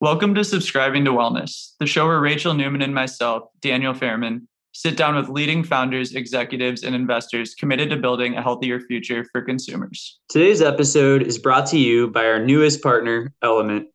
[0.00, 4.96] Welcome to Subscribing to Wellness, the show where Rachel Newman and myself, Daniel Fairman, sit
[4.96, 10.18] down with leading founders, executives, and investors committed to building a healthier future for consumers.
[10.30, 13.88] Today's episode is brought to you by our newest partner, Element.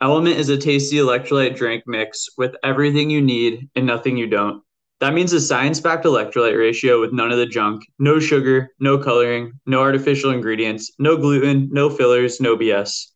[0.00, 4.62] Element is a tasty electrolyte drink mix with everything you need and nothing you don't.
[5.00, 8.98] That means a science backed electrolyte ratio with none of the junk, no sugar, no
[8.98, 13.06] coloring, no artificial ingredients, no gluten, no fillers, no BS.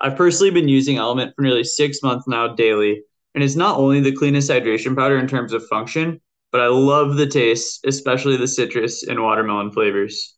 [0.00, 3.02] I've personally been using Element for nearly six months now daily,
[3.34, 6.18] and it's not only the cleanest hydration powder in terms of function,
[6.50, 10.36] but I love the taste, especially the citrus and watermelon flavors.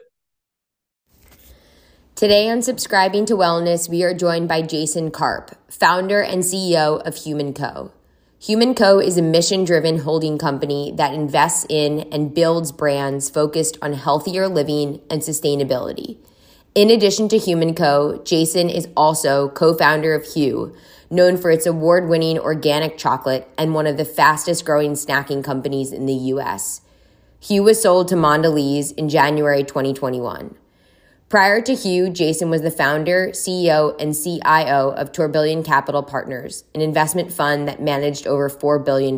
[2.15, 7.17] Today on Subscribing to Wellness, we are joined by Jason Karp, founder and CEO of
[7.17, 7.91] Human Co.
[8.39, 13.79] Human Co is a mission driven holding company that invests in and builds brands focused
[13.83, 16.19] on healthier living and sustainability.
[16.75, 20.75] In addition to Human Co., Jason is also co founder of Hu,
[21.08, 25.92] known for its award winning organic chocolate and one of the fastest growing snacking companies
[25.92, 26.80] in the US.
[27.47, 30.56] Hu was sold to Mondelez in January 2021.
[31.28, 36.80] Prior to Hu, Jason was the founder, CEO, and CIO of Tourbillon Capital Partners, an
[36.80, 39.17] investment fund that managed over $4 billion.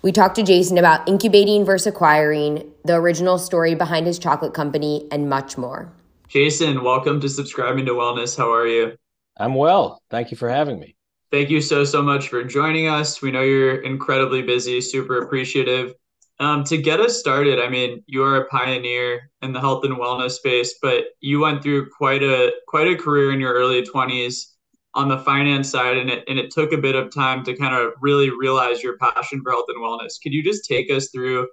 [0.00, 5.06] We talked to Jason about incubating versus acquiring, the original story behind his chocolate company,
[5.10, 5.92] and much more.
[6.34, 8.36] Jason, welcome to Subscribing to Wellness.
[8.36, 8.96] How are you?
[9.36, 10.02] I'm well.
[10.10, 10.96] Thank you for having me.
[11.30, 13.22] Thank you so, so much for joining us.
[13.22, 15.94] We know you're incredibly busy, super appreciative.
[16.40, 19.96] Um, to get us started, I mean, you are a pioneer in the health and
[19.96, 24.54] wellness space, but you went through quite a quite a career in your early 20s
[24.94, 27.76] on the finance side, and it and it took a bit of time to kind
[27.76, 30.20] of really realize your passion for health and wellness.
[30.20, 31.46] Could you just take us through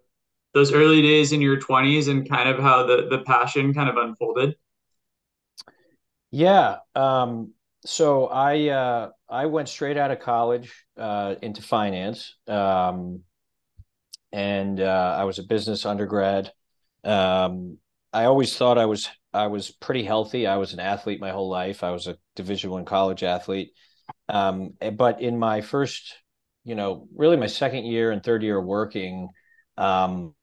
[0.55, 3.97] those early days in your 20s and kind of how the the passion kind of
[3.97, 4.55] unfolded?
[6.31, 6.77] Yeah.
[6.95, 7.53] Um,
[7.85, 12.35] so I uh, I went straight out of college uh, into finance.
[12.47, 13.23] Um,
[14.31, 16.51] and uh, I was a business undergrad.
[17.03, 17.77] Um,
[18.13, 20.47] I always thought I was I was pretty healthy.
[20.47, 21.83] I was an athlete my whole life.
[21.83, 23.71] I was a Division One college athlete.
[24.29, 26.15] Um, eh, but in my first,
[26.63, 29.29] you know, really my second year and third year working,
[29.77, 30.35] um,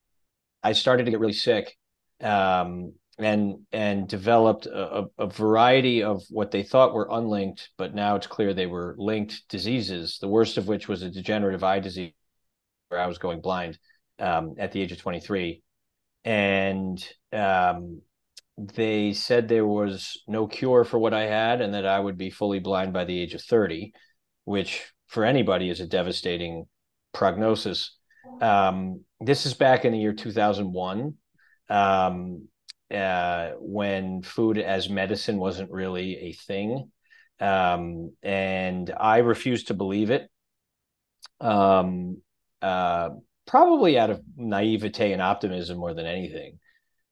[0.62, 1.76] I started to get really sick,
[2.22, 8.14] um, and and developed a, a, variety of what they thought were unlinked, but now
[8.14, 10.18] it's clear they were linked diseases.
[10.20, 12.12] The worst of which was a degenerative eye disease
[12.88, 13.78] where I was going blind
[14.20, 15.62] um, at the age of 23.
[16.24, 18.02] And um,
[18.56, 22.30] they said there was no cure for what I had and that I would be
[22.30, 23.92] fully blind by the age of 30,
[24.44, 26.66] which for anybody is a devastating
[27.12, 27.96] prognosis.
[28.40, 31.14] Um, this is back in the year 2001
[31.70, 32.48] um,
[32.90, 36.90] uh, when food as medicine wasn't really a thing.
[37.40, 40.28] Um, and I refused to believe it.
[41.40, 42.22] Um,
[42.60, 43.10] uh,
[43.46, 46.58] probably out of naivete and optimism more than anything.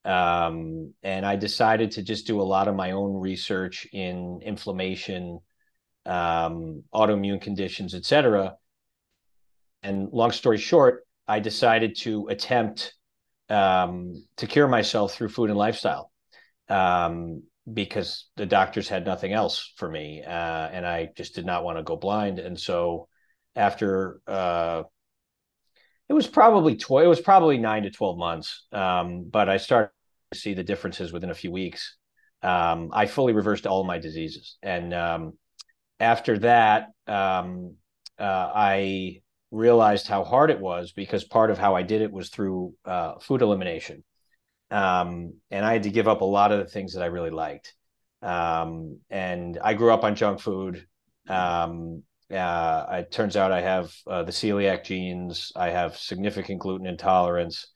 [0.04, 5.41] Um, and I decided to just do a lot of my own research in inflammation,
[6.04, 8.56] um, autoimmune conditions, etc.
[9.82, 12.94] And long story short, I decided to attempt
[13.49, 16.11] um, to cure myself through food and lifestyle
[16.69, 17.43] um,
[17.73, 21.79] because the doctors had nothing else for me, uh, and I just did not want
[21.79, 22.39] to go blind.
[22.39, 23.09] And so,
[23.55, 24.83] after uh,
[26.09, 29.91] it was probably tw- it was probably nine to twelve months, um, but I started
[30.33, 31.97] to see the differences within a few weeks.
[32.43, 35.33] Um, I fully reversed all my diseases, and um,
[35.99, 37.75] after that, um,
[38.19, 42.28] uh, I realized how hard it was because part of how I did it was
[42.28, 44.04] through uh, food elimination,
[44.70, 47.31] um, and I had to give up a lot of the things that I really
[47.31, 47.75] liked.
[48.22, 50.87] Um, and I grew up on junk food.
[51.28, 52.02] Um,
[52.32, 55.52] uh, it turns out I have uh, the celiac genes.
[55.54, 57.69] I have significant gluten intolerance.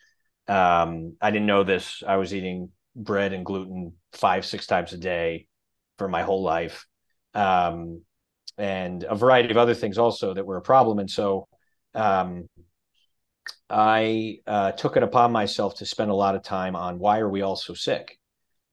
[0.48, 2.02] Um, I didn't know this.
[2.06, 5.46] I was eating bread and gluten five, six times a day
[5.98, 6.86] for my whole life,
[7.34, 8.02] um,
[8.58, 10.98] and a variety of other things also that were a problem.
[10.98, 11.46] And so
[11.94, 12.48] um,
[13.68, 17.28] I uh, took it upon myself to spend a lot of time on why are
[17.28, 18.18] we all so sick.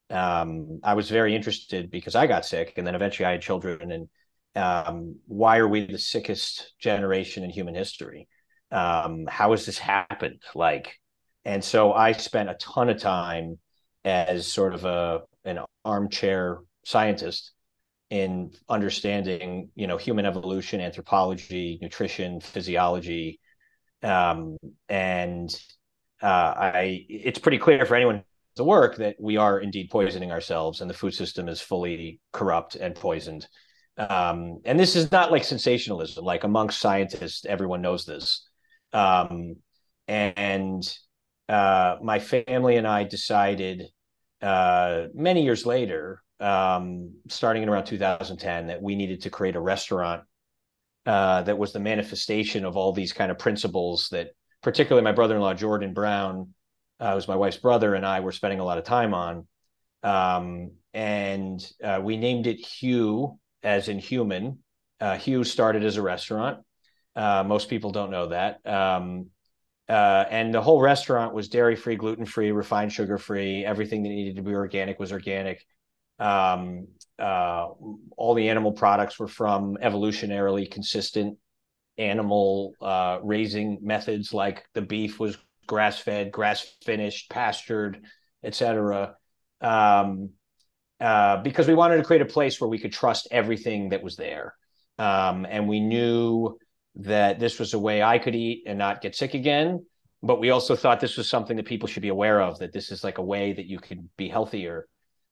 [0.10, 3.92] Um, I was very interested because I got sick, and then eventually I had children
[3.92, 4.10] and
[4.58, 8.28] um, why are we the sickest generation in human history?
[8.72, 10.42] Um, how has this happened?
[10.56, 11.00] Like,
[11.46, 13.60] and so I spent a ton of time
[14.04, 17.54] as sort of a an armchair scientist
[18.10, 23.40] in understanding, you know, human evolution, anthropology, nutrition, physiology,
[24.04, 24.58] um,
[24.90, 25.50] and
[26.22, 27.06] uh, I.
[27.10, 28.24] It's pretty clear for anyone
[28.56, 32.76] to work that we are indeed poisoning ourselves, and the food system is fully corrupt
[32.76, 33.48] and poisoned.
[33.98, 36.24] Um, and this is not like sensationalism.
[36.24, 38.48] Like amongst scientists, everyone knows this.
[38.94, 39.56] Um,
[40.08, 40.98] and
[41.50, 43.84] uh, my family and I decided
[44.42, 49.60] uh, many years later, um, starting in around 2010, that we needed to create a
[49.60, 50.24] restaurant
[51.06, 54.32] uh, that was the manifestation of all these kind of principles that,
[54.62, 56.54] particularly my brother-in-law Jordan Brown,
[57.00, 59.48] uh, was my wife's brother, and I were spending a lot of time on.
[60.04, 64.60] Um, and uh, we named it Hu as in human.
[65.00, 66.60] Uh, Hu started as a restaurant.
[67.16, 68.66] Uh, most people don't know that.
[68.66, 69.28] Um,
[69.90, 73.64] uh, and the whole restaurant was dairy free, gluten free, refined sugar free.
[73.64, 75.66] Everything that needed to be organic was organic.
[76.20, 76.88] Um,
[77.20, 77.68] uh,
[78.16, 81.38] all the animal products were from evolutionarily consistent
[81.98, 88.06] animal uh, raising methods, like the beef was grass fed, grass finished, pastured,
[88.44, 89.16] etc.
[89.62, 90.30] Um,
[91.00, 94.16] uh, because we wanted to create a place where we could trust everything that was
[94.16, 94.56] there.
[94.98, 96.58] Um, and we knew
[96.96, 99.86] that this was a way I could eat and not get sick again.
[100.24, 102.92] But we also thought this was something that people should be aware of that this
[102.92, 104.88] is like a way that you could be healthier.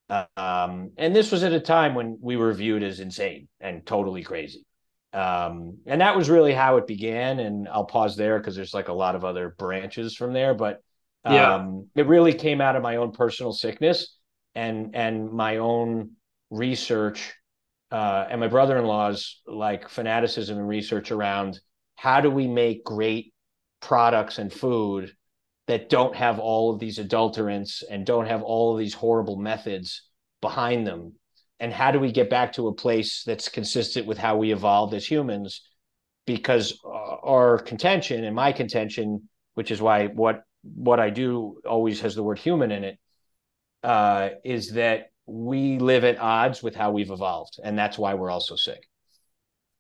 [0.10, 4.24] Um, and this was at a time when we were viewed as insane and totally
[4.24, 4.66] crazy.
[5.14, 7.40] Um, and that was really how it began.
[7.40, 10.54] And I'll pause there because there's like a lot of other branches from there.
[10.54, 10.82] But
[11.26, 11.56] yeah.
[11.56, 14.16] Um, it really came out of my own personal sickness
[14.54, 16.12] and and my own
[16.52, 17.34] research
[17.92, 21.60] uh, and my brother-in-law's like fanaticism and research around
[21.96, 23.34] how do we make great
[23.80, 25.15] products and food
[25.68, 30.04] that don't have all of these adulterants and don't have all of these horrible methods
[30.42, 31.14] behind them?
[31.60, 34.94] And how do we get back to a place that's consistent with how we evolved
[34.94, 35.62] as humans?
[36.28, 42.02] Because uh, our contention and my contention which is why what what i do always
[42.02, 43.00] has the word human in it
[43.86, 48.32] uh, is that we live at odds with how we've evolved, and that's why we're
[48.32, 48.84] all so sick.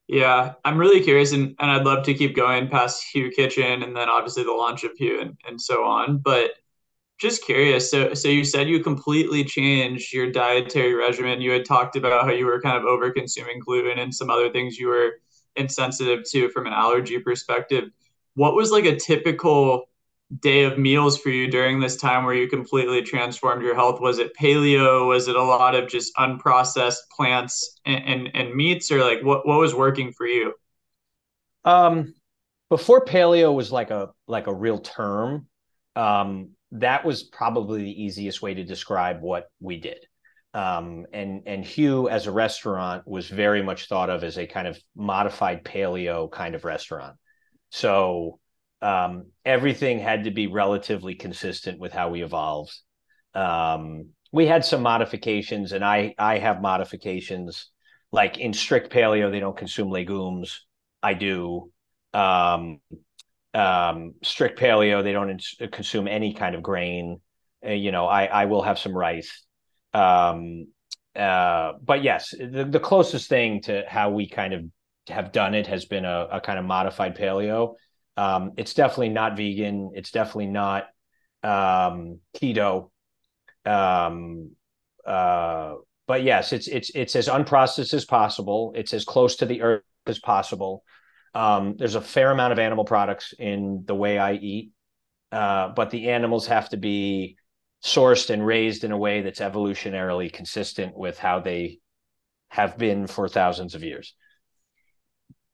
[0.07, 3.95] Yeah, I'm really curious, and, and I'd love to keep going past Hu Kitchen and
[3.95, 6.19] then obviously the launch of Hu, and, and so on.
[6.19, 6.51] But
[7.17, 11.41] just curious, so so you said you completely changed your dietary regimen.
[11.41, 14.51] You had talked about how you were kind of over consuming gluten and some other
[14.51, 15.13] things you were
[15.55, 17.89] insensitive to from an allergy perspective.
[18.35, 19.89] What was like a typical
[20.39, 23.99] day of meals for you during this time where you completely transformed your health?
[23.99, 25.07] Was it paleo?
[25.07, 29.47] Was it a lot of just unprocessed plants and, and, and meats, or like what
[29.47, 30.53] what was working for you?
[31.63, 32.13] Um,
[32.69, 35.47] before paleo was like a like a real term,
[35.95, 39.99] um, that was probably the easiest way to describe what we did.
[40.53, 44.67] Um, and and Hu as a restaurant was very much thought of as a kind
[44.67, 47.17] of modified paleo kind of restaurant.
[47.71, 48.39] So
[48.85, 52.71] um, everything had to be relatively consistent with how we evolved.
[53.33, 57.71] Um, we had some modifications, and I I have modifications.
[58.11, 60.65] Like in strict paleo, they don't consume legumes.
[61.01, 61.71] I do.
[62.13, 62.79] Um,
[63.55, 67.19] um, strict paleo, they don't ins- consume any kind of grain.
[67.65, 69.43] Uh, you know, I I will have some rice.
[69.93, 70.67] Um,
[71.15, 74.63] uh, but yes, the, the closest thing to how we kind of
[75.07, 77.75] have done it has been a, a kind of modified paleo.
[78.17, 79.91] Um, it's definitely not vegan.
[79.95, 80.87] It's definitely not
[81.43, 82.89] um, keto.
[83.65, 84.51] Um,
[85.05, 85.75] uh,
[86.07, 88.73] but yes, it's it's it's as unprocessed as possible.
[88.75, 90.83] It's as close to the earth as possible.
[91.33, 94.71] Um, there's a fair amount of animal products in the way I eat,
[95.31, 97.37] uh, but the animals have to be
[97.83, 101.79] sourced and raised in a way that's evolutionarily consistent with how they
[102.49, 104.15] have been for thousands of years.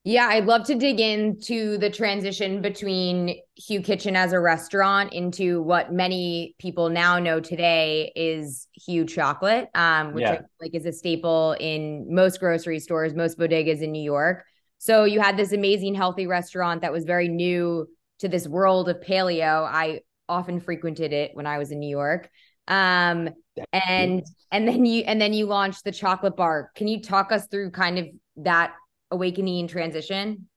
[0.04, 5.62] Yeah, I'd love to dig into the transition between Hu Kitchen as a restaurant into
[5.62, 10.42] what many people now know today is Hu Chocolate, um, which yeah.
[10.60, 14.44] like is a staple in most grocery stores, most bodegas in New York.
[14.80, 17.88] So you had this amazing healthy restaurant that was very new
[18.20, 19.64] to this world of paleo.
[19.64, 22.28] I often frequented it when I was in New York.
[22.68, 23.30] Um,
[23.72, 26.72] and and then you and then you launched the chocolate bar.
[26.76, 28.74] Can you talk us through kind of that
[29.12, 30.48] awakening transition?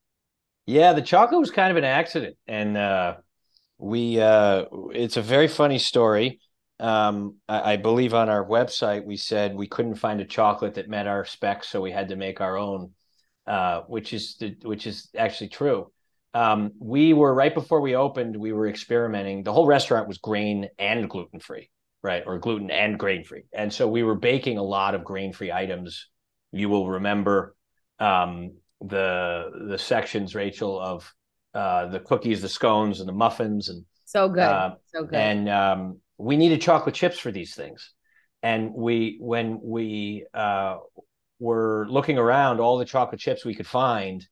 [0.67, 3.17] Yeah, the chocolate was kind of an accident, and uh,
[3.79, 6.41] we uh, it's a very funny story.
[6.81, 10.89] Um, I, I, believe on our website we said we couldn't find a chocolate that
[10.89, 12.91] met our specs, so we had to make our own.
[13.47, 15.91] uh, which is the, which is actually true.
[16.33, 19.45] Um, we were right before we opened, we were experimenting.
[19.45, 21.71] The whole restaurant was grain and gluten free,
[22.03, 22.23] right?
[22.27, 23.45] Or gluten and grain free.
[23.53, 26.09] And so we were baking a lot of grain free items.
[26.53, 27.55] You will remember
[28.05, 31.15] um, the the sections, Rachel, of
[31.55, 35.15] uh, the cookies, the scones, and the muffins, and so good, uh, so good.
[35.15, 37.93] And um, we needed chocolate chips for these things.
[38.43, 40.77] And we, when we uh,
[41.39, 44.27] were looking around, all the chocolate chips we could find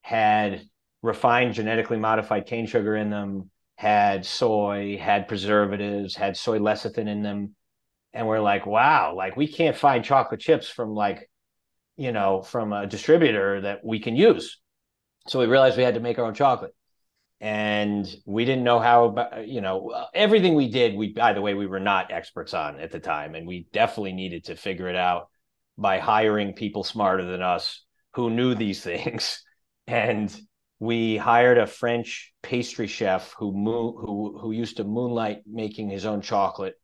[0.00, 0.62] had
[1.02, 7.22] refined genetically modified cane sugar in them, had soy, had preservatives, had soy lecithin in
[7.22, 7.54] them.
[8.14, 11.28] And we're like, wow, like we can't find chocolate chips from like,
[11.96, 14.60] you know, from a distributor that we can use.
[15.28, 16.74] So we realized we had to make our own chocolate.
[17.40, 21.66] And we didn't know how you know everything we did we by the way we
[21.66, 23.34] were not experts on at the time.
[23.34, 25.28] And we definitely needed to figure it out
[25.76, 27.84] by hiring people smarter than us
[28.14, 29.42] who knew these things.
[29.86, 30.34] And
[30.78, 36.20] we hired a french pastry chef who who who used to moonlight making his own
[36.20, 36.74] chocolate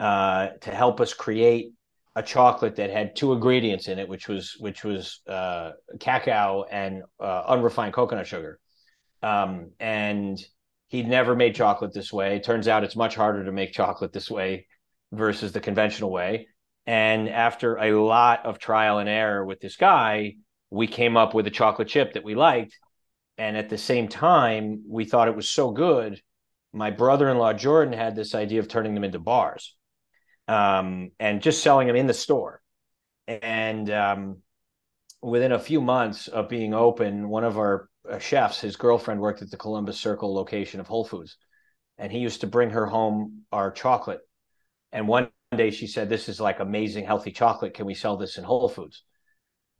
[0.00, 1.72] uh, to help us create
[2.14, 7.02] a chocolate that had two ingredients in it which was which was uh, cacao and
[7.20, 8.58] uh, unrefined coconut sugar
[9.22, 10.38] um, and
[10.92, 12.36] he'd never made chocolate this way.
[12.36, 14.66] It turns out it's much harder to make chocolate this way
[15.10, 16.48] versus the conventional way.
[16.86, 20.34] And after a lot of trial and error with this guy,
[20.70, 22.76] we came up with a chocolate chip that we liked.
[23.38, 26.20] And at the same time, we thought it was so good.
[26.74, 29.74] My brother in law, Jordan, had this idea of turning them into bars
[30.48, 32.60] um, and just selling them in the store.
[33.28, 34.38] And um,
[35.22, 39.42] within a few months of being open, one of our uh, chefs, his girlfriend worked
[39.42, 41.36] at the Columbus Circle location of Whole Foods,
[41.98, 44.20] and he used to bring her home our chocolate.
[44.90, 47.74] And one day she said, "This is like amazing healthy chocolate.
[47.74, 49.04] Can we sell this in Whole Foods?"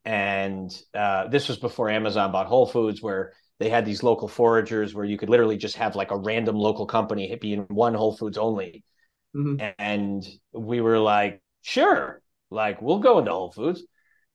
[0.04, 4.94] And uh, this was before Amazon bought Whole Foods, where they had these local foragers
[4.94, 8.16] where you could literally just have like a random local company be in one Whole
[8.16, 8.84] Foods only.
[9.34, 9.70] Mm-hmm.
[9.78, 12.20] And we were like, sure,
[12.50, 13.82] like we'll go into Whole Foods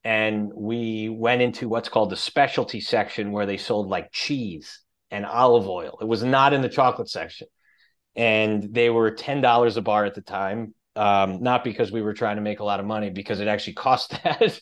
[0.03, 5.25] and we went into what's called the specialty section where they sold like cheese and
[5.25, 5.97] olive oil.
[6.01, 7.47] It was not in the chocolate section.
[8.15, 10.73] And they were $10 a bar at the time.
[10.95, 13.73] Um, not because we were trying to make a lot of money, because it actually
[13.85, 14.59] cost that.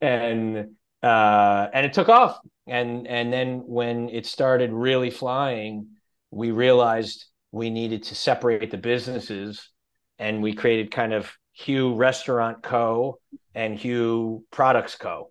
[0.00, 2.38] and uh, and it took off.
[2.66, 5.88] And and then when it started really flying,
[6.30, 9.70] we realized we needed to separate the businesses
[10.18, 11.32] and we created kind of
[11.64, 13.20] Hu Restaurant Co.
[13.54, 15.30] and Hu Products Co.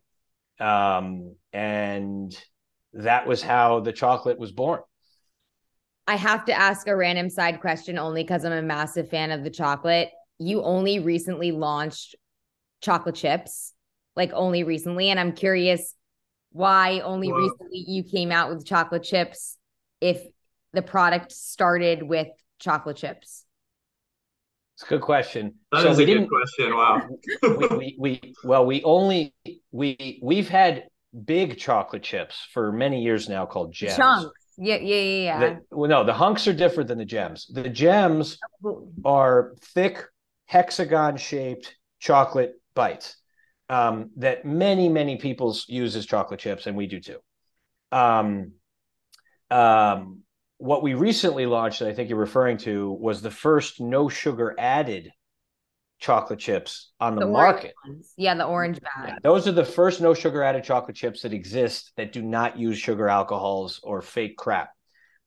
[0.58, 2.34] Um, and
[2.94, 4.80] that was how the chocolate was born.
[6.08, 9.44] I have to ask a random side question only because I'm a massive fan of
[9.44, 10.10] the chocolate.
[10.40, 12.16] You only recently launched
[12.80, 13.74] chocolate chips,
[14.16, 15.10] like only recently.
[15.10, 15.94] And I'm curious
[16.54, 19.58] why only recently you came out with chocolate chips
[20.00, 20.26] if
[20.74, 22.28] the product started with
[22.60, 23.46] chocolate chips.
[24.76, 25.56] It's a good question.
[25.72, 26.76] That so is a good question.
[26.76, 27.08] Wow.
[27.44, 29.34] we, we, we, well, we only
[29.72, 30.86] we we've had
[31.26, 33.96] big chocolate chips for many years now called gems.
[33.96, 34.32] Chunks.
[34.58, 35.24] Yeah, yeah, yeah.
[35.24, 35.40] yeah.
[35.40, 37.48] The, well, no, the hunks are different than the gems.
[37.48, 38.38] The gems
[39.06, 40.06] are thick
[40.46, 43.18] hexagon shaped chocolate bites
[43.70, 47.18] um, that many, many people use as chocolate chips, and we do too.
[47.92, 48.54] Um,
[49.50, 50.23] um,
[50.58, 55.12] what we recently launched, I think you're referring to, was the first no sugar added
[56.00, 57.74] chocolate chips on the, the market.
[58.18, 59.08] Yeah, the orange bag.
[59.08, 62.58] Yeah, those are the first no sugar added chocolate chips that exist that do not
[62.58, 64.70] use sugar alcohols or fake crap.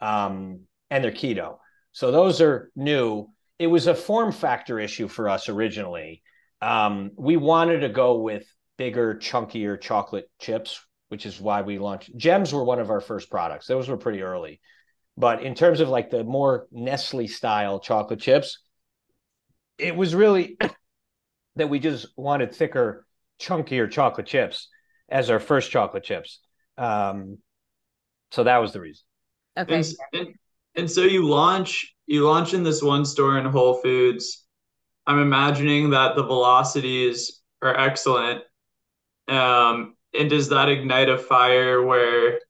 [0.01, 1.59] Um, and they're keto.
[1.93, 3.29] So those are new.
[3.59, 6.23] It was a form factor issue for us originally.
[6.61, 10.79] Um, we wanted to go with bigger, chunkier chocolate chips,
[11.09, 12.15] which is why we launched.
[12.17, 13.67] Gems were one of our first products.
[13.67, 14.61] Those were pretty early.
[15.17, 18.59] But in terms of like the more Nestle style chocolate chips,
[19.79, 20.57] it was really
[21.57, 23.07] that we just wanted thicker,
[23.41, 24.69] chunkier chocolate chips
[25.09, 26.41] as our first chocolate chips.
[26.77, 27.39] Um,
[28.31, 29.05] so that was the reason.
[29.59, 29.77] Okay.
[29.77, 30.29] And, and,
[30.75, 34.45] and so you launch you launch in this one store in Whole Foods.
[35.07, 38.43] I'm imagining that the velocities are excellent.
[39.29, 42.41] Um, and does that ignite a fire where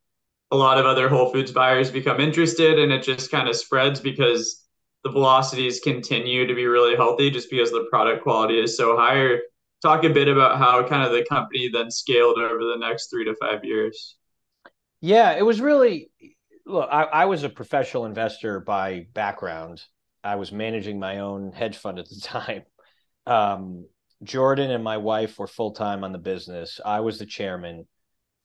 [0.51, 4.01] a lot of other Whole Foods buyers become interested and it just kind of spreads
[4.01, 4.65] because
[5.05, 9.37] the velocities continue to be really healthy just because the product quality is so high.
[9.83, 13.25] Talk a bit about how kind of the company then scaled over the next three
[13.25, 14.17] to five years.
[15.01, 16.11] Yeah, it was really
[16.65, 19.83] look, I, I was a professional investor by background.
[20.25, 22.63] I was managing my own hedge fund at the time.
[23.27, 23.87] Um,
[24.23, 26.81] Jordan and my wife were full time on the business.
[26.85, 27.87] I was the chairman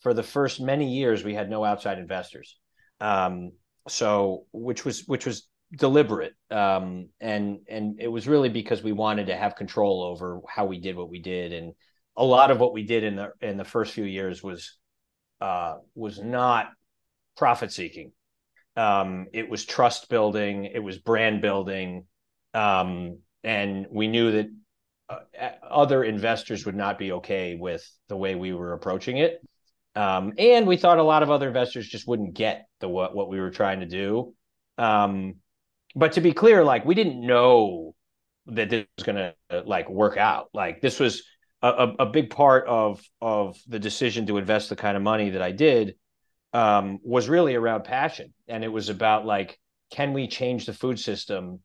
[0.01, 2.57] for the first many years we had no outside investors.
[2.99, 3.53] Um,
[3.87, 6.33] so which was which was deliberate.
[6.49, 10.79] Um, and and it was really because we wanted to have control over how we
[10.79, 11.53] did what we did.
[11.53, 11.73] And
[12.17, 14.77] a lot of what we did in the in the first few years was
[15.39, 16.69] uh, was not
[17.37, 18.11] profit seeking.
[18.75, 22.05] Um, it was trust building it was brand building.
[22.53, 24.47] Um, and we knew that
[25.09, 29.41] uh, other investors would not be okay with the way we were approaching it
[29.95, 33.29] um, and we thought a lot of other investors just wouldn't get the what what
[33.29, 34.33] we were trying to do
[34.77, 35.35] um,
[35.95, 37.95] but to be clear, like we didn't know
[38.47, 39.17] that this was going
[39.49, 40.49] to like work out.
[40.53, 41.23] Like this was
[41.61, 45.41] a, a, big part of of the decision to invest the kind of money that
[45.43, 45.95] I did
[46.53, 49.59] um, was really around passion, and it was about like,
[49.91, 51.59] can we change the food system?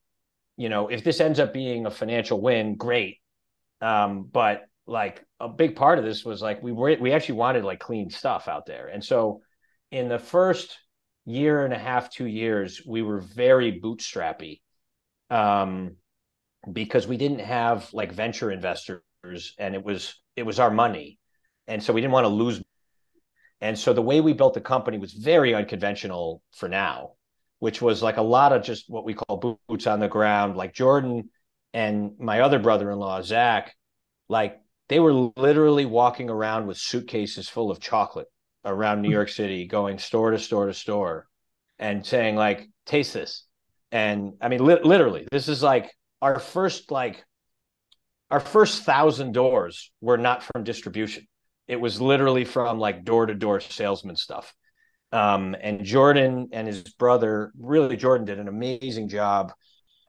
[0.57, 3.19] You know, if this ends up being a financial win, great.
[3.81, 7.65] Um, but like a big part of this was like we were we actually wanted
[7.65, 9.43] like clean stuff out there, and so
[9.91, 10.77] in the first
[11.27, 14.61] year and a half, two years, we were very bootstrappy
[15.29, 15.97] um,
[16.73, 19.03] because we didn't have like venture investors
[19.59, 21.19] and it was it was our money.
[21.67, 22.63] And so we didn't want to lose.
[23.61, 27.13] And so the way we built the company was very unconventional for now,
[27.59, 30.57] which was like a lot of just what we call boots on the ground.
[30.57, 31.31] Like Jordan
[31.73, 33.75] and my other brother-in-law, Zach,
[34.29, 38.29] like they were literally walking around with suitcases full of chocolate
[38.65, 41.27] around New York City, going store to store to store,
[41.79, 43.45] and saying like, "Taste this."
[43.93, 45.91] And I mean, li- literally, this is like
[46.23, 47.25] our first like
[48.31, 51.27] our first thousand doors were not from distribution.
[51.69, 54.53] It was literally from like door to door salesman stuff.
[55.13, 59.53] Um, and Jordan and his brother, really, Jordan did an amazing job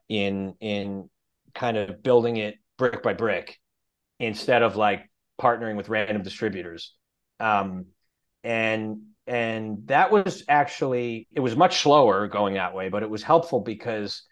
[0.08, 1.08] in in
[1.54, 3.58] kind of building it brick by brick
[4.18, 5.08] instead of like
[5.40, 6.94] partnering with random distributors.
[7.40, 7.86] Um,
[8.44, 13.22] and and that was actually it was much slower going that way but it was
[13.22, 14.22] helpful because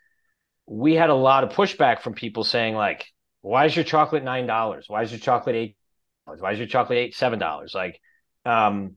[0.66, 3.06] we had a lot of pushback from people saying like
[3.46, 4.86] why is your chocolate nine dollars?
[4.88, 5.76] Why is your chocolate eight
[6.24, 7.74] why is your chocolate eight seven dollars?
[7.74, 8.00] Like
[8.44, 8.96] um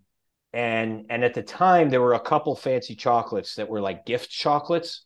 [0.52, 4.32] and and at the time there were a couple fancy chocolates that were like gift
[4.32, 5.06] chocolates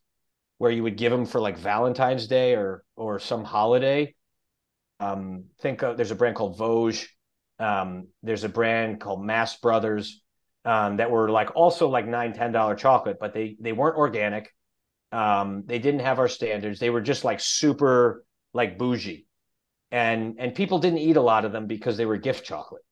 [0.60, 4.16] where you would give them for like valentine's day or or some holiday
[5.12, 7.08] um think of there's a brand called vosges
[7.60, 10.22] um, there's a brand called Mast Brothers
[10.66, 14.54] um, that were like also like nine ten dollar chocolate, but they they weren't organic.
[15.12, 16.80] Um, they didn't have our standards.
[16.80, 19.28] They were just like super like bougie,
[19.92, 22.84] and and people didn't eat a lot of them because they were gift chocolate.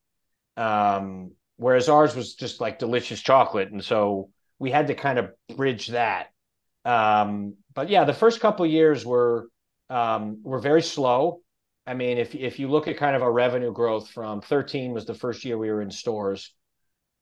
[0.58, 5.32] Um, whereas ours was just like delicious chocolate, and so we had to kind of
[5.56, 6.28] bridge that.
[6.86, 9.48] Um, but yeah, the first couple years were
[9.90, 11.42] were very slow.
[11.86, 15.06] I mean, if if you look at kind of our revenue growth from 13 was
[15.06, 16.54] the first year we were in stores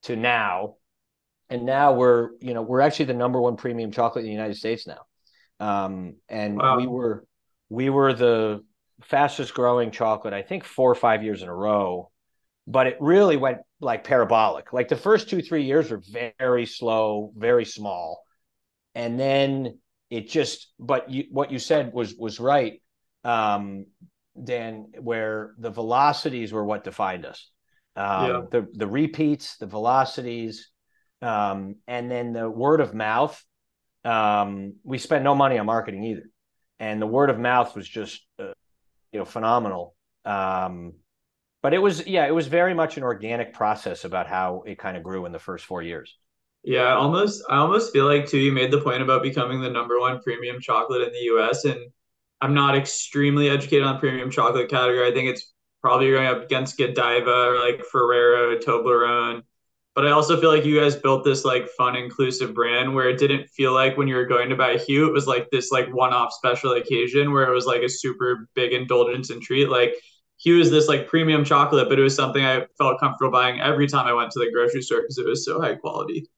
[0.03, 0.75] to now,
[1.49, 4.57] and now we're you know we're actually the number one premium chocolate in the United
[4.57, 5.05] States now,
[5.59, 6.77] um, and wow.
[6.77, 7.25] we were
[7.69, 8.63] we were the
[9.01, 12.11] fastest growing chocolate I think four or five years in a row,
[12.67, 14.73] but it really went like parabolic.
[14.73, 16.01] Like the first two three years were
[16.37, 18.23] very slow, very small,
[18.93, 20.73] and then it just.
[20.77, 22.81] But you, what you said was was right.
[23.23, 23.85] Um,
[24.43, 27.49] Dan, where the velocities were what defined us.
[27.95, 28.41] Um, yeah.
[28.51, 30.69] The the repeats, the velocities,
[31.21, 33.43] um, and then the word of mouth.
[34.05, 36.29] Um, we spent no money on marketing either,
[36.79, 38.53] and the word of mouth was just uh,
[39.11, 39.95] you know phenomenal.
[40.25, 40.93] Um,
[41.61, 44.95] but it was yeah, it was very much an organic process about how it kind
[44.95, 46.17] of grew in the first four years.
[46.63, 47.43] Yeah, almost.
[47.49, 48.37] I almost feel like too.
[48.37, 51.65] You made the point about becoming the number one premium chocolate in the U.S.
[51.65, 51.79] and
[52.41, 55.07] I'm not extremely educated on premium chocolate category.
[55.09, 59.43] I think it's probably going up against Godiva or like Ferrero, Toblerone.
[59.95, 63.17] But I also feel like you guys built this like fun, inclusive brand where it
[63.17, 65.93] didn't feel like when you were going to buy Hu, it was like this like
[65.93, 69.67] one-off special occasion where it was like a super big indulgence and treat.
[69.67, 69.95] Like
[70.45, 73.87] Hu is this like premium chocolate, but it was something I felt comfortable buying every
[73.87, 76.29] time I went to the grocery store because it was so high quality.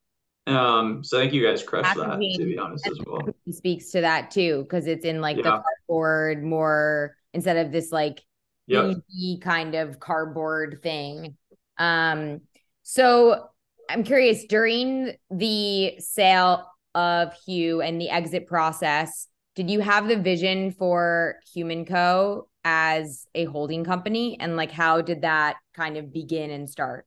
[0.47, 3.21] Um, so I think you guys crushed that, to be honest, as well.
[3.49, 5.43] Speaks to that too, because it's in like yeah.
[5.43, 8.21] the cardboard more instead of this like
[8.67, 8.95] yep.
[9.41, 11.37] kind of cardboard thing.
[11.77, 12.41] Um,
[12.83, 13.49] so
[13.89, 20.17] I'm curious during the sale of Hu and the exit process, did you have the
[20.17, 24.37] vision for Human Co as a holding company?
[24.39, 27.05] And like, how did that kind of begin and start?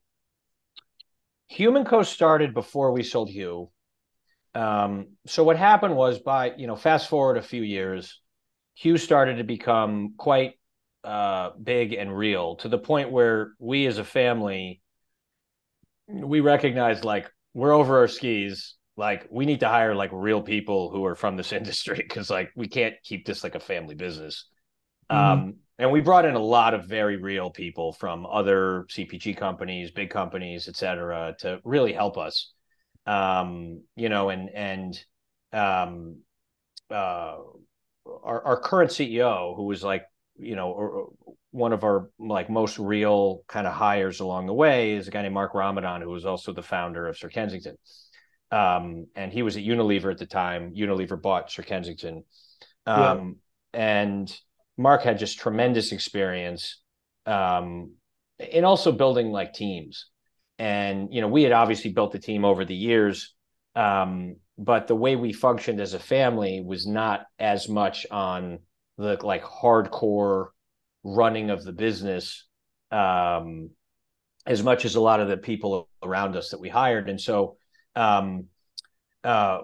[1.47, 3.69] Human Co started before we sold Hu.
[4.53, 8.21] Um, so what happened was by you know fast forward a few years,
[8.81, 10.53] Hu started to become quite
[11.03, 14.81] uh, big and real to the point where we as a family
[16.07, 18.75] we recognize like we're over our skis.
[18.97, 22.51] Like we need to hire like real people who are from this industry because like
[22.55, 24.45] we can't keep this like a family business.
[25.11, 25.41] Mm-hmm.
[25.41, 29.91] Um, and we brought in a lot of very real people from other CPG companies,
[29.91, 32.53] big companies, et cetera, to really help us.
[33.05, 35.05] Um, you know, and and
[35.51, 36.19] um,
[36.89, 37.37] uh,
[38.23, 40.05] our, our current CEO, who was like,
[40.37, 41.13] you know,
[41.51, 45.21] one of our like most real kind of hires along the way, is a guy
[45.21, 47.77] named Mark Ramadan, who was also the founder of Sir Kensington.
[48.49, 50.73] Um, and he was at Unilever at the time.
[50.73, 52.23] Unilever bought Sir Kensington.
[52.85, 53.39] Um,
[53.73, 53.79] yeah.
[53.79, 54.39] and
[54.77, 56.81] Mark had just tremendous experience
[57.25, 57.93] um,
[58.39, 60.07] in also building like teams.
[60.57, 63.33] And you know, we had obviously built the team over the years,
[63.75, 68.59] um, but the way we functioned as a family was not as much on
[68.97, 70.47] the like hardcore
[71.03, 72.45] running of the business
[72.91, 73.69] um,
[74.45, 77.09] as much as a lot of the people around us that we hired.
[77.09, 77.57] And so,
[77.95, 78.45] um,
[79.23, 79.59] uh,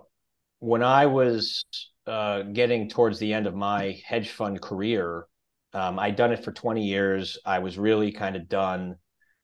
[0.59, 1.65] when I was
[2.11, 5.25] uh, getting towards the end of my hedge fund career,
[5.73, 7.37] um, I'd done it for 20 years.
[7.45, 8.95] I was really kind of done.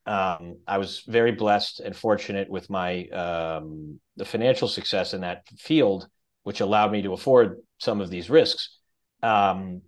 [0.06, 5.48] Um, I was very blessed and fortunate with my um, the financial success in that
[5.58, 6.10] field,
[6.44, 8.78] which allowed me to afford some of these risks.
[9.24, 9.84] Um,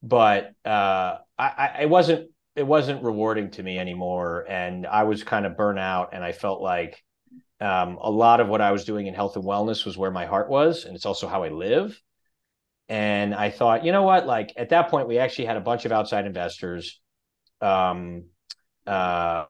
[0.00, 5.24] but uh, I, I, it wasn't it wasn't rewarding to me anymore, and I was
[5.24, 7.02] kind of burnt out, and I felt like
[7.60, 10.26] um, a lot of what I was doing in health and wellness was where my
[10.26, 12.00] heart was, and it's also how I live.
[12.90, 14.26] And I thought, you know what?
[14.26, 17.00] Like at that point, we actually had a bunch of outside investors.
[17.60, 18.24] Um,
[18.84, 19.44] uh,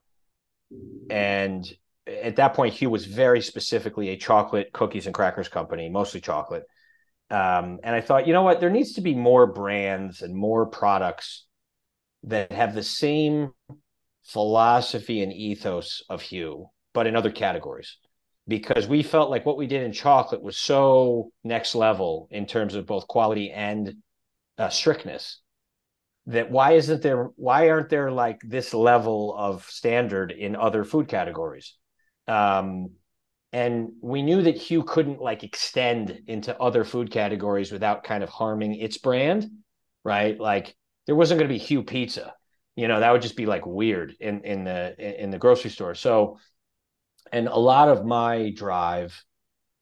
[1.09, 1.66] and
[2.07, 6.64] at that point, Hu was very specifically a chocolate cookies and crackers company, mostly chocolate.
[7.31, 8.61] Um, and I thought, you know what?
[8.61, 11.46] There needs to be more brands and more products
[12.24, 13.53] that have the same
[14.22, 17.96] philosophy and ethos of Hu, but in other categories
[18.50, 22.74] because we felt like what we did in chocolate was so next level in terms
[22.74, 23.94] of both quality and
[24.58, 25.40] uh, strictness
[26.26, 31.08] that why isn't there why aren't there like this level of standard in other food
[31.08, 31.76] categories?
[32.28, 32.90] Um,
[33.52, 38.28] and we knew that Hu couldn't like extend into other food categories without kind of
[38.28, 39.50] harming its brand
[40.04, 40.38] right?
[40.38, 40.74] Like
[41.06, 42.34] there wasn't going to be Hu pizza.
[42.76, 45.94] You know that would just be like weird in in the in the grocery store.
[45.94, 46.38] So
[47.33, 49.24] and a lot of my drive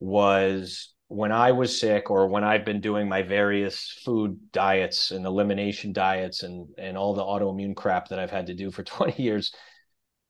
[0.01, 5.25] was when I was sick or when I've been doing my various food diets and
[5.25, 9.23] elimination diets and and all the autoimmune crap that I've had to do for 20
[9.23, 9.53] years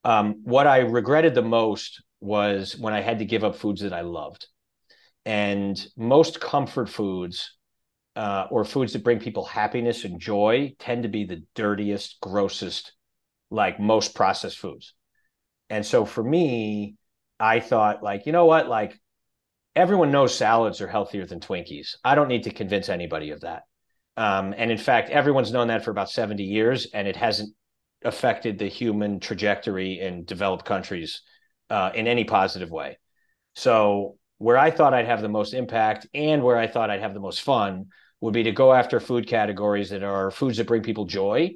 [0.04, 3.92] um, what I regretted the most was when I had to give up foods that
[3.92, 4.46] I loved.
[5.24, 7.54] And most comfort foods
[8.16, 12.92] uh, or foods that bring people happiness and joy tend to be the dirtiest grossest
[13.50, 14.94] like most processed foods
[15.70, 16.96] and so for me
[17.40, 18.68] I thought like, you know what?
[18.68, 18.98] Like
[19.76, 21.96] everyone knows salads are healthier than Twinkies.
[22.04, 23.62] I don't need to convince anybody of that.
[24.16, 27.54] Um, and in fact, everyone's known that for about 70 years, and it hasn't
[28.04, 31.22] affected the human trajectory in developed countries
[31.70, 32.98] uh, in any positive way.
[33.54, 37.14] So, where I thought I'd have the most impact and where I thought I'd have
[37.14, 37.86] the most fun
[38.20, 41.54] would be to go after food categories that are foods that bring people joy,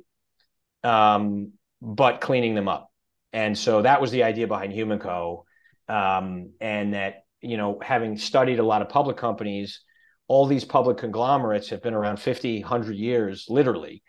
[0.85, 2.92] um, but cleaning them up.
[3.33, 5.45] And so that was the idea behind HumanCo.
[5.89, 9.81] Um, and that you know having studied a lot of public companies
[10.29, 14.03] all these public conglomerates have been around 50 100 years literally.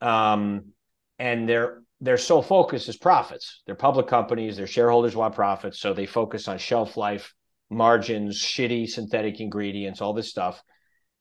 [0.00, 0.72] Um,
[1.18, 3.62] and their their sole focus is profits.
[3.66, 7.34] They're public companies their shareholders want profits so they focus on shelf life
[7.70, 10.62] margins shitty synthetic ingredients all this stuff.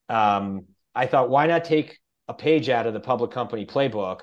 [0.10, 0.66] Um,
[0.96, 4.22] i thought why not take a page out of the public company playbook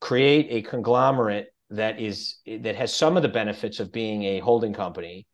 [0.00, 4.72] create a conglomerate that is that has some of the benefits of being a holding
[4.72, 5.26] company,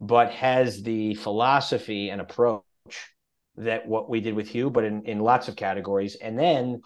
[0.00, 2.62] but has the philosophy and approach
[3.56, 6.16] that what we did with Hu, but in, in lots of categories.
[6.16, 6.82] And then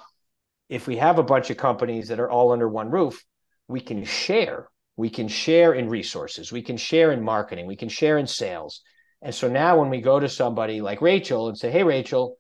[0.69, 3.25] if we have a bunch of companies that are all under one roof,
[3.67, 4.69] we can share.
[4.97, 6.53] We can share in resources.
[6.53, 7.67] We can share in marketing.
[7.67, 8.83] We can share in sales.
[9.23, 12.37] And so now when we go to somebody like Rachel and say, Hey, Rachel,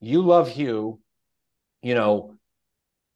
[0.00, 1.00] you love Hu,
[1.82, 2.33] you know,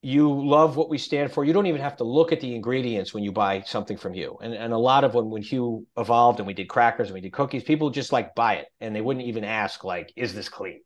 [0.01, 1.45] you love what we stand for.
[1.45, 4.37] You don't even have to look at the ingredients when you buy something from Hu.
[4.41, 7.21] And and a lot of when when Hu evolved and we did crackers and we
[7.21, 10.49] did cookies, people just like buy it and they wouldn't even ask like, is this
[10.49, 10.81] clean?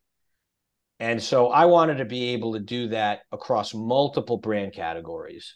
[0.99, 5.55] And so I wanted to be able to do that across multiple brand categories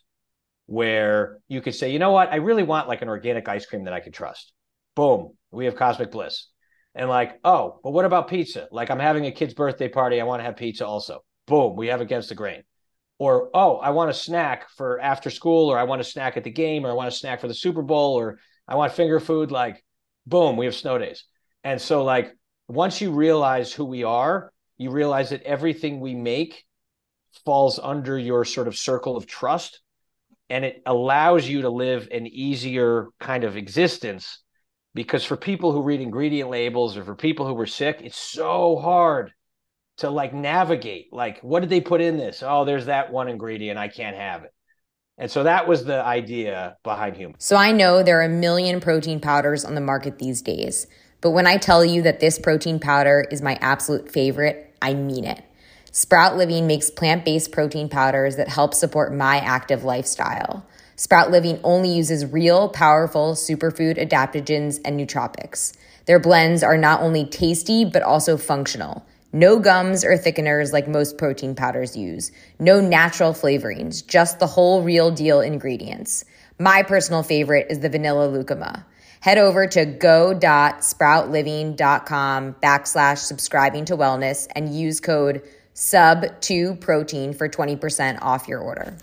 [0.65, 3.85] where you could say, you know what, I really want like an organic ice cream
[3.85, 4.51] that I could trust.
[4.95, 6.47] Boom, we have Cosmic Bliss.
[6.93, 8.67] And like, oh, but what about pizza?
[8.71, 11.23] Like I'm having a kid's birthday party, I want to have pizza also.
[11.45, 12.63] Boom, we have Against the Grain
[13.19, 16.43] or oh i want a snack for after school or i want a snack at
[16.43, 19.19] the game or i want a snack for the super bowl or I want finger
[19.19, 19.51] food.
[19.51, 19.83] Like,
[20.25, 21.23] boom, we have snow days.
[21.63, 22.35] And so, like,
[22.67, 26.63] once you realize who we are, you realize that everything we make
[27.45, 29.81] falls under your sort of circle of trust
[30.49, 34.41] and it allows you to live an easier kind of existence
[34.93, 38.77] because for people who read ingredient labels or for people who were sick it's so
[38.77, 39.31] hard
[39.97, 43.77] to like navigate like what did they put in this oh there's that one ingredient
[43.77, 44.53] i can't have it
[45.17, 48.79] and so that was the idea behind human so i know there are a million
[48.79, 50.87] protein powders on the market these days
[51.21, 55.25] but when i tell you that this protein powder is my absolute favorite i mean
[55.25, 55.43] it
[55.97, 60.63] Sprout Living makes plant based protein powders that help support my active lifestyle.
[60.95, 65.75] Sprout Living only uses real, powerful superfood adaptogens and nootropics.
[66.05, 69.07] Their blends are not only tasty, but also functional.
[69.33, 72.31] No gums or thickeners like most protein powders use.
[72.59, 76.23] No natural flavorings, just the whole real deal ingredients.
[76.59, 78.85] My personal favorite is the vanilla lucuma.
[79.19, 85.43] Head over to go.sproutliving.com backslash subscribing to wellness and use code
[85.75, 88.95] SUB2PROTEIN for 20% off your order.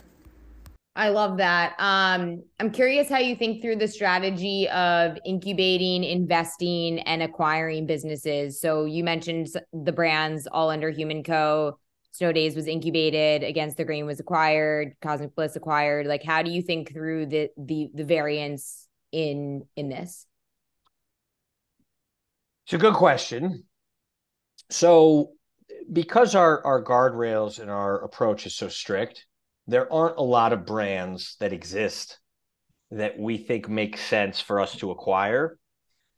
[0.97, 1.75] I love that.
[1.81, 8.61] Um, I'm curious how you think through the strategy of incubating, investing, and acquiring businesses.
[8.61, 11.79] So you mentioned the brands all under Human Co.
[12.13, 16.07] Snow Days was incubated, Against the Grain was acquired, Cosmic Bliss acquired.
[16.07, 20.25] Like, how do you think through the the the variance in in this?
[22.67, 23.65] It's a good question.
[24.71, 25.33] So
[25.93, 29.27] because our our guardrails and our approach is so strict,
[29.67, 32.19] there aren't a lot of brands that exist
[32.91, 35.59] that we think make sense for us to acquire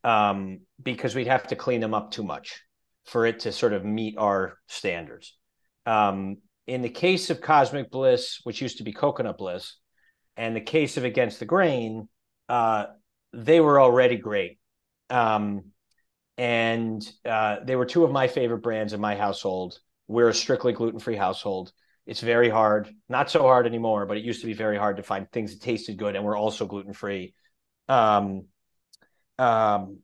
[0.05, 2.61] um, because we'd have to clean them up too much
[3.07, 5.37] for it to sort of meet our standards.
[5.87, 9.77] Um, in the case of Cosmic Bliss, which used to be Coconut Bliss,
[10.37, 12.09] and the case of Against the Grain,
[12.49, 12.87] uh,
[13.33, 14.59] they were already great.
[15.09, 15.67] Um,
[16.37, 19.79] and uh, they were two of my favorite brands in my household.
[20.09, 21.73] We're a strictly gluten free household.
[22.07, 25.03] It's very hard, not so hard anymore, but it used to be very hard to
[25.03, 27.35] find things that tasted good and were also gluten free.
[27.89, 28.47] Um,
[29.39, 29.99] um,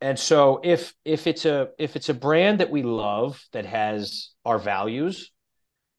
[0.00, 4.30] and so if if it's a if it's a brand that we love that has
[4.44, 5.30] our values,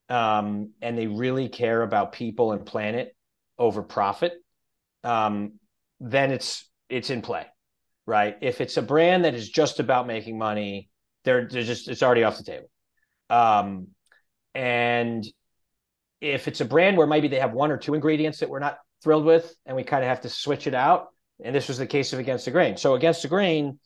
[0.10, 3.16] um, and they really care about people and planet
[3.58, 4.34] over profit,
[5.04, 5.54] um,
[6.00, 7.48] then it's it's in play
[8.06, 8.38] right?
[8.42, 10.90] If it's a brand that is just about making money,
[11.24, 12.70] they're, they're just it's already off the table.
[13.30, 13.88] Um,
[14.54, 15.26] and
[16.22, 18.80] if it's a brand where maybe they have one or two ingredients that we're not
[19.04, 21.08] thrilled with, and we kind of have to switch it out,
[21.44, 22.78] and this was the case of Against the Grain.
[22.78, 23.80] So Against the Grain,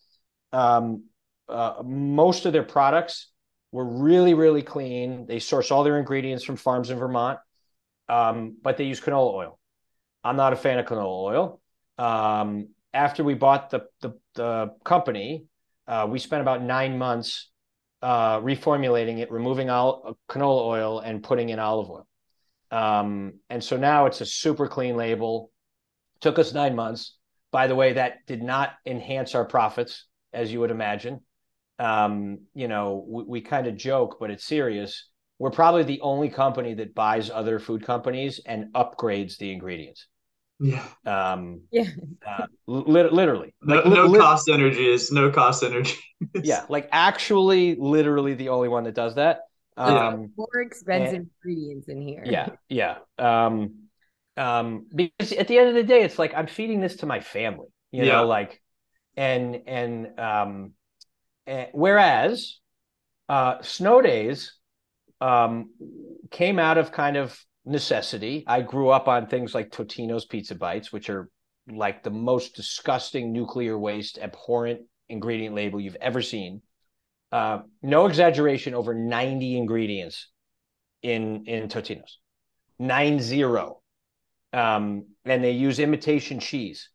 [0.54, 1.04] um,
[1.48, 3.32] uh, most of their products
[3.72, 5.26] were really really clean.
[5.28, 7.40] They source all their ingredients from farms in Vermont,
[8.08, 9.60] um, but they use canola oil.
[10.24, 11.62] I'm not a fan of canola oil.
[11.98, 15.46] Um, after we bought the the, the company,
[15.88, 17.50] uh, we spent about nine months
[18.02, 22.08] uh, reformulating it, removing all uh, canola oil and putting in olive oil.
[22.72, 25.52] Um, and so now it's a super clean label.
[26.22, 27.16] Took us nine months.
[27.52, 31.22] By the way, that did not enhance our profits, as you would imagine.
[31.80, 35.10] Um, you know, we, we kind of joke, but it's serious.
[35.40, 40.08] We're probably the only company that buys other food companies and upgrades the ingredients.
[40.60, 40.86] Yeah.
[41.06, 41.86] Um, yeah.
[42.28, 43.56] Uh, li- literally.
[43.64, 45.12] Like, no, no li- cost synergies.
[45.12, 45.96] No cost synergies.
[46.44, 46.66] yeah.
[46.68, 49.40] Like actually, literally the only one that does that.
[49.80, 52.24] Um, more expensive and, ingredients in here.
[52.26, 52.50] Yeah.
[52.68, 52.98] Yeah.
[53.18, 53.76] Um,
[54.36, 57.22] um, because at the end of the day, it's like I'm feeding this to my
[57.22, 58.14] family, you yeah.
[58.14, 58.62] know, like,
[59.16, 60.74] and, and, um,
[61.48, 62.60] and whereas,
[63.28, 64.54] uh, snow days,
[65.22, 65.72] um,
[66.32, 68.44] came out of kind of necessity.
[68.48, 71.30] I grew up on things like Totino's Pizza Bites, which are
[71.70, 76.62] like the most disgusting nuclear waste, abhorrent ingredient label you've ever seen.
[77.32, 80.30] Uh, no exaggeration, over 90 ingredients
[81.02, 82.20] in in Totino's,
[82.80, 83.82] nine zero,
[84.54, 86.90] um, and they use imitation cheese.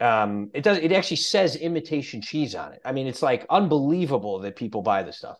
[0.00, 0.78] Um, it does.
[0.78, 2.80] It actually says imitation cheese on it.
[2.84, 5.36] I mean, it's like unbelievable that people buy this stuff.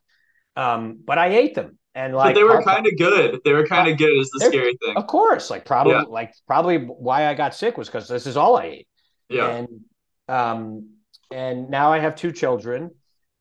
[0.55, 3.41] Um, but I ate them, and like but they were kind of good.
[3.45, 4.97] They were kind of good is the scary thing.
[4.97, 6.05] Of course, like probably yeah.
[6.09, 8.89] like probably why I got sick was because this is all I ate.
[9.29, 9.49] Yeah.
[9.49, 9.69] And
[10.29, 10.91] um
[11.31, 12.91] and now I have two children.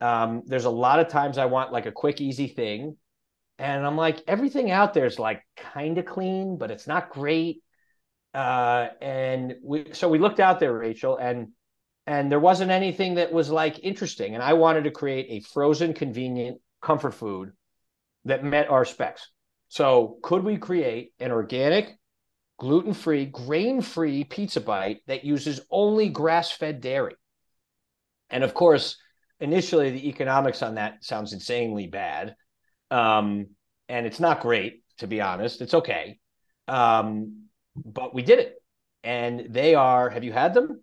[0.01, 2.97] Um, there's a lot of times I want like a quick, easy thing.
[3.57, 7.63] And I'm like, everything out there is like kind of clean, but it's not great.
[8.33, 11.49] Uh, and we so we looked out there, Rachel, and
[12.05, 14.33] and there wasn't anything that was like interesting.
[14.33, 17.53] And I wanted to create a frozen, convenient comfort food
[18.25, 19.31] that met our specs.
[19.69, 21.97] So, could we create an organic,
[22.57, 27.15] gluten free, grain free pizza bite that uses only grass fed dairy.
[28.29, 28.97] And of course,
[29.39, 32.35] initially the economics on that sounds insanely bad.
[32.91, 33.47] Um,
[33.89, 35.61] and it's not great, to be honest.
[35.61, 36.19] It's okay.
[36.67, 37.45] Um,
[37.75, 38.55] but we did it.
[39.03, 40.81] And they are, have you had them?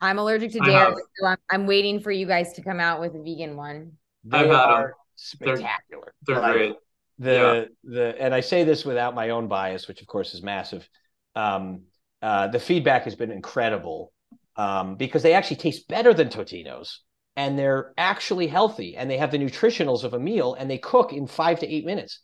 [0.00, 3.14] I'm allergic to dairy, so I'm, I'm waiting for you guys to come out with
[3.14, 3.92] a vegan one.
[4.24, 4.92] They I've are them.
[5.16, 6.14] spectacular.
[6.22, 6.76] They're, they're like, great.
[7.18, 7.64] The yeah.
[7.82, 10.88] the and I say this without my own bias, which of course is massive.
[11.34, 11.82] Um,
[12.22, 14.12] uh, the feedback has been incredible
[14.54, 17.00] um, because they actually taste better than Totino's
[17.38, 21.12] and they're actually healthy and they have the nutritionals of a meal and they cook
[21.12, 22.18] in five to eight minutes.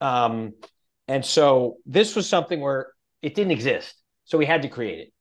[0.00, 0.52] Um,
[1.08, 5.12] and so this was something where it didn't exist, so we had to create it.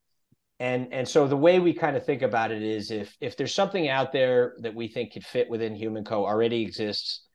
[0.59, 3.53] And and so the way we kind of think about it is if if there's
[3.53, 7.25] something out there that we think could fit within HumanCo already exists,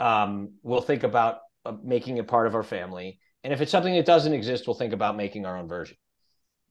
[0.00, 3.20] um, we'll think about uh, making it part of our family.
[3.44, 5.96] And if it's something that doesn't exist, we'll think about making our own version.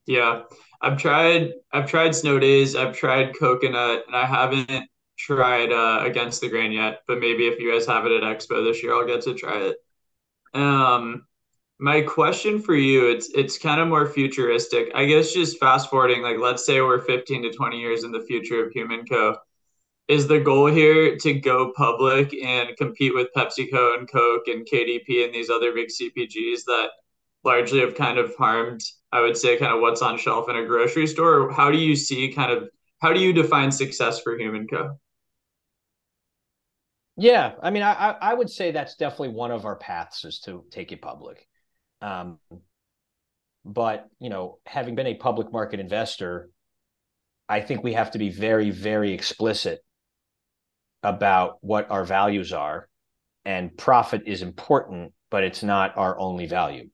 [0.06, 0.42] Yeah,
[0.86, 1.54] I've tried.
[1.74, 2.76] I've tried snow days.
[2.76, 7.00] I've tried coconut, and I haven't tried uh, against the grain yet.
[7.08, 9.58] But maybe if you guys have it at Expo this year, I'll get to try
[9.58, 9.78] it.
[10.54, 11.26] Um,
[11.80, 14.92] my question for you, it's it's kind of more futuristic.
[14.94, 18.22] I guess just fast forwarding, like let's say we're 15 to 20 years in the
[18.22, 19.38] future of HumanCo.
[20.08, 25.26] Is the goal here to go public and compete with PepsiCo and Coke and KDP
[25.26, 26.90] and these other big CPGs that
[27.46, 28.82] largely have kind of harmed,
[29.12, 31.52] I would say, kind of what's on shelf in a grocery store?
[31.52, 32.70] how do you see kind of
[33.02, 34.98] how do you define success for HumanCo?
[37.18, 40.66] Yeah, I mean, I I would say that's definitely one of our paths is to
[40.72, 41.48] take it public.
[42.02, 42.40] Um,
[43.64, 46.50] but you know, having been a public market investor,
[47.48, 49.80] I think we have to be very, very explicit
[51.04, 52.90] about what our values are.
[53.46, 56.90] And profit is important, but it's not our only value.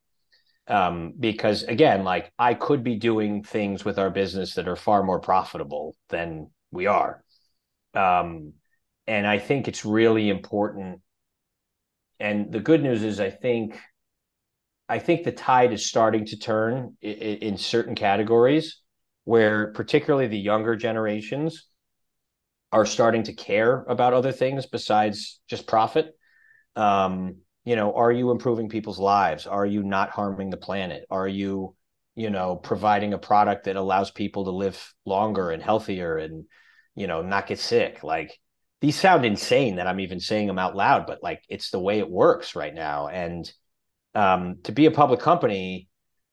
[0.71, 5.03] Um, because again, like I could be doing things with our business that are far
[5.03, 7.23] more profitable than we are.
[7.93, 8.53] Um,
[9.05, 11.01] and I think it's really important.
[12.21, 13.77] And the good news is, I think
[14.87, 18.79] I think the tide is starting to turn in, in certain categories
[19.25, 21.67] where particularly the younger generations
[22.71, 26.17] are starting to care about other things besides just profit.
[26.77, 29.45] Um, you know, are you improving people's lives?
[29.47, 31.05] Are you not harming the planet?
[31.09, 31.75] Are you,
[32.15, 36.45] you know, providing a product that allows people to live longer and healthier and,
[36.95, 38.03] you know, not get sick?
[38.03, 38.37] Like
[38.81, 41.99] these sound insane that I'm even saying them out loud, but like it's the way
[41.99, 43.07] it works right now.
[43.07, 43.51] And
[44.15, 45.87] um, to be a public company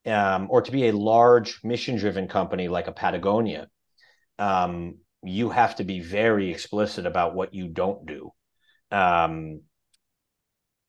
[0.07, 3.69] um, or to be a large mission driven company like a Patagonia,
[4.39, 8.31] um, you have to be very explicit about what you don't do.
[8.91, 9.61] Um,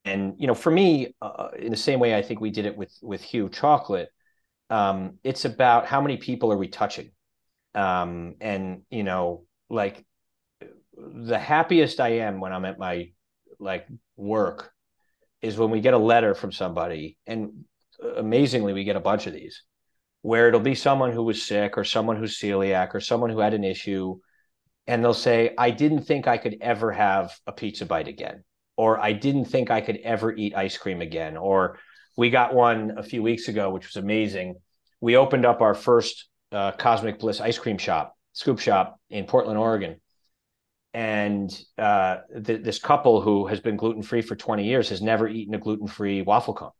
[0.04, 2.76] and you know, for me, uh, in the same way I think we did it
[2.76, 4.08] with with Hu Chocolate,
[4.70, 7.10] um, it's about how many people are we touching,
[7.74, 10.04] um, and you know, like
[10.96, 13.12] the happiest I am when I'm at my
[13.58, 13.86] like
[14.16, 14.72] work
[15.42, 17.64] is when we get a letter from somebody, and
[18.16, 19.62] amazingly, we get a bunch of these,
[20.22, 23.54] where it'll be someone who was sick or someone who's celiac or someone who had
[23.54, 24.18] an issue.
[24.86, 28.42] And they'll say, I didn't think I could ever have a pizza bite again,
[28.80, 31.36] or I didn't think I could ever eat ice cream again.
[31.36, 31.78] Or
[32.16, 34.56] we got one a few weeks ago, which was amazing.
[35.00, 39.58] We opened up our first uh, Cosmic Bliss ice cream shop, scoop shop in Portland,
[39.58, 40.00] Oregon
[40.92, 45.28] and uh, th- this couple who has been gluten free for 20 years has never
[45.28, 46.70] eaten a gluten free waffle cone.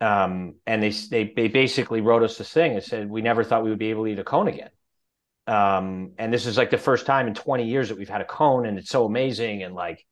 [0.00, 3.62] Um, and they, they they basically wrote us this thing and said we never thought
[3.62, 4.70] we would be able to eat a cone again.
[5.46, 8.26] Um, and this is like the first time in 20 years that we've had a
[8.26, 9.62] cone, and it's so amazing.
[9.62, 10.04] And like,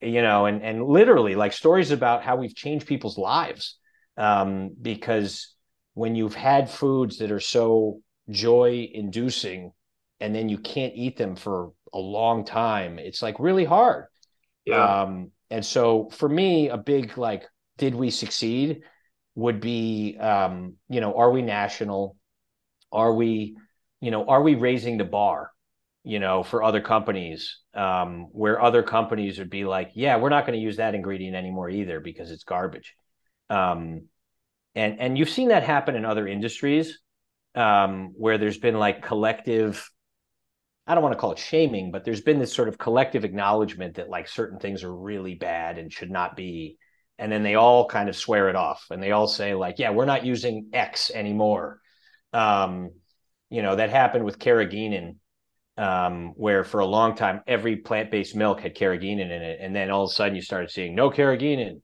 [0.00, 3.78] you know, and and literally like stories about how we've changed people's lives.
[4.16, 5.54] Um, because
[5.94, 9.72] when you've had foods that are so joy inducing,
[10.20, 12.98] and then you can't eat them for a long time.
[12.98, 14.06] It's like really hard.
[14.64, 15.02] Yeah.
[15.02, 17.44] Um, and so for me, a big like,
[17.78, 18.82] did we succeed?
[19.34, 22.16] Would be, um, you know, are we national?
[22.92, 23.56] Are we,
[24.00, 25.50] you know, are we raising the bar?
[26.02, 30.46] You know, for other companies, um, where other companies would be like, yeah, we're not
[30.46, 32.94] going to use that ingredient anymore either because it's garbage.
[33.50, 34.08] Um,
[34.74, 36.98] and and you've seen that happen in other industries
[37.54, 39.90] um, where there's been like collective
[40.86, 43.94] I don't want to call it shaming, but there's been this sort of collective acknowledgement
[43.94, 46.78] that like certain things are really bad and should not be.
[47.16, 49.90] And then they all kind of swear it off and they all say, like, yeah,
[49.90, 51.80] we're not using X anymore.
[52.32, 52.90] Um,
[53.50, 55.16] you know, that happened with carrageenan,
[55.80, 59.58] um, where for a long time every plant-based milk had carrageenan in it.
[59.62, 61.80] And then all of a sudden you started seeing no carrageenan.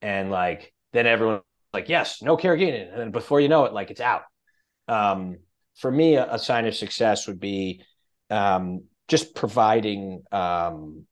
[0.00, 1.40] And like then everyone
[1.72, 4.22] like yes, no carrageenan, and then before you know it, like it's out.
[4.86, 5.38] Um,
[5.76, 7.82] for me, a, a, sign of success would be
[8.28, 11.06] um, just providing um,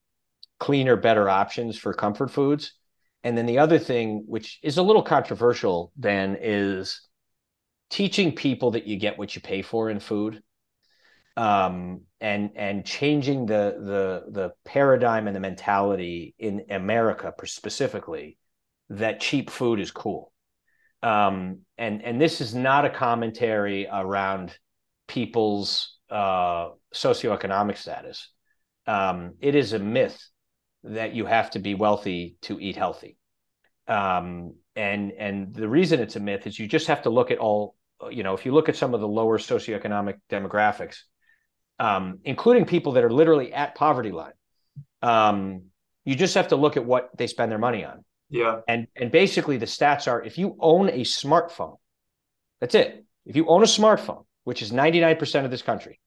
[0.59, 2.73] cleaner, better options for comfort foods.
[3.23, 7.09] And then the other thing, which is a little controversial, then is
[7.91, 10.43] teaching people that you get what you pay for in food.
[11.37, 18.39] Um, and and changing the the the paradigm and the mentality in America specifically
[18.91, 20.33] that cheap food is cool.
[21.03, 24.57] Um, and and this is not a commentary around
[25.07, 28.31] people's uh, socioeconomic status.
[28.87, 30.19] Um, it is a myth
[30.85, 33.17] that you have to be wealthy to eat healthy.
[33.87, 37.39] Um, and and the reason it's a myth is you just have to look at
[37.39, 37.75] all
[38.11, 41.03] you know if you look at some of the lower socioeconomic demographics,
[41.79, 44.33] um, including people that are literally at poverty line,
[45.03, 45.63] um,
[46.05, 48.05] you just have to look at what they spend their money on.
[48.31, 48.61] Yeah.
[48.69, 51.77] And and basically the stats are if you own a smartphone,
[52.61, 53.05] that's it.
[53.25, 56.01] If you own a smartphone, which is 99% of this country,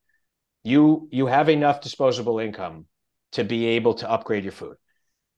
[0.64, 2.86] you you have enough disposable income
[3.34, 4.76] to be able to upgrade your food.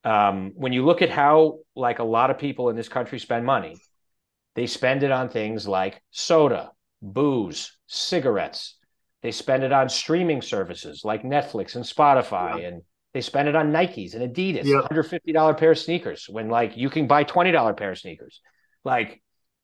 [0.04, 3.46] Um, when you look at how like a lot of people in this country spend
[3.46, 3.78] money,
[4.56, 6.72] they spend it on things like soda,
[7.02, 8.78] booze, cigarettes.
[9.24, 12.68] They spend it on streaming services like Netflix and Spotify, yeah.
[12.68, 12.82] and
[13.14, 14.84] they spend it on Nikes and Adidas, yep.
[14.92, 18.42] $150 pair of sneakers when like you can buy $20 pair of sneakers.
[18.84, 19.22] Like,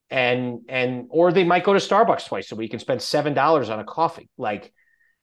[0.10, 3.70] and and or they might go to Starbucks twice a week and spend seven dollars
[3.70, 4.30] on a coffee.
[4.38, 4.74] Like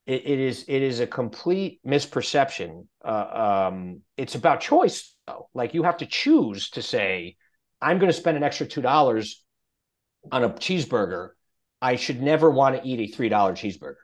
[0.05, 2.87] it, it is it is a complete misperception.
[3.03, 5.49] Uh, um, it's about choice, though.
[5.53, 7.35] Like you have to choose to say,
[7.81, 9.43] I'm going to spend an extra two dollars
[10.31, 11.29] on a cheeseburger.
[11.81, 13.95] I should never want to eat a three dollar cheeseburger,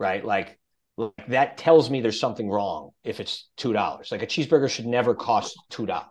[0.00, 0.24] right?
[0.24, 0.58] Like,
[0.96, 4.10] like that tells me there's something wrong if it's two dollars.
[4.10, 6.08] Like a cheeseburger should never cost two dollars.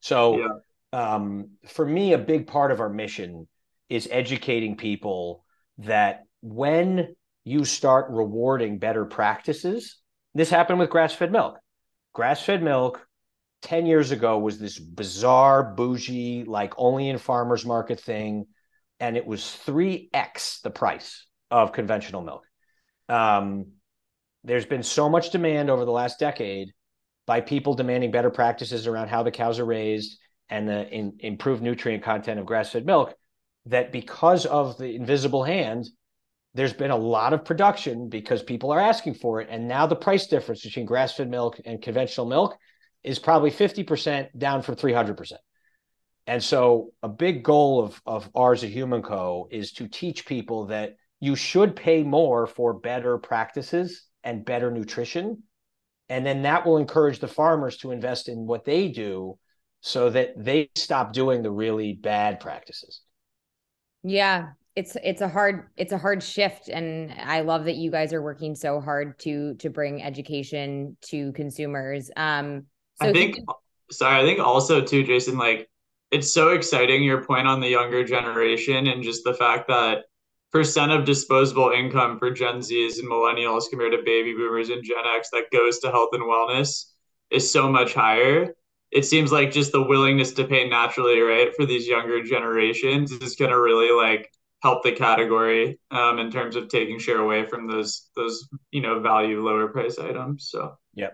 [0.00, 0.48] So, yeah.
[0.94, 3.46] um, for me, a big part of our mission
[3.90, 5.44] is educating people
[5.78, 7.14] that when
[7.44, 9.96] you start rewarding better practices.
[10.34, 11.58] This happened with grass fed milk.
[12.12, 13.06] Grass fed milk
[13.62, 18.46] 10 years ago was this bizarre, bougie, like only in farmers market thing.
[19.00, 22.44] And it was 3x the price of conventional milk.
[23.08, 23.66] Um,
[24.44, 26.72] there's been so much demand over the last decade
[27.26, 31.62] by people demanding better practices around how the cows are raised and the in, improved
[31.62, 33.14] nutrient content of grass fed milk
[33.66, 35.88] that because of the invisible hand,
[36.54, 39.48] there's been a lot of production because people are asking for it.
[39.50, 42.56] And now the price difference between grass fed milk and conventional milk
[43.04, 45.32] is probably 50% down from 300%.
[46.26, 50.96] And so a big goal of, of ours at HumanCo is to teach people that
[51.22, 55.44] you should pay more for better practices and better nutrition.
[56.08, 59.38] And then that will encourage the farmers to invest in what they do
[59.82, 63.02] so that they stop doing the really bad practices.
[64.02, 68.14] Yeah, it's it's a hard it's a hard shift and i love that you guys
[68.14, 72.64] are working so hard to to bring education to consumers um
[72.94, 73.36] so i think
[73.90, 75.68] sorry i think also too jason like
[76.10, 80.04] it's so exciting your point on the younger generation and just the fact that
[80.52, 85.04] percent of disposable income for gen z's and millennials compared to baby boomers and gen
[85.16, 86.90] x that goes to health and wellness
[87.30, 88.54] is so much higher
[88.90, 93.36] it seems like just the willingness to pay naturally right for these younger generations is
[93.36, 94.30] going to really like
[94.62, 99.00] help the category um, in terms of taking share away from those those you know
[99.00, 100.48] value lower price items.
[100.48, 101.10] So yeah,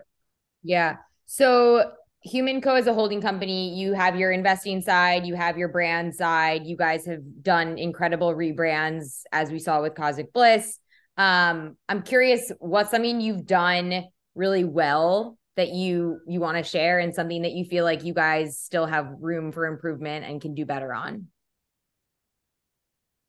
[0.63, 0.97] yeah.
[1.25, 1.91] So
[2.27, 6.65] HumanCo as a holding company, you have your investing side, you have your brand side.
[6.65, 10.79] You guys have done incredible rebrands, as we saw with Cosmic Bliss.
[11.15, 14.03] Um, I'm curious, what's something you've done
[14.35, 18.13] really well that you you want to share, and something that you feel like you
[18.13, 21.27] guys still have room for improvement and can do better on?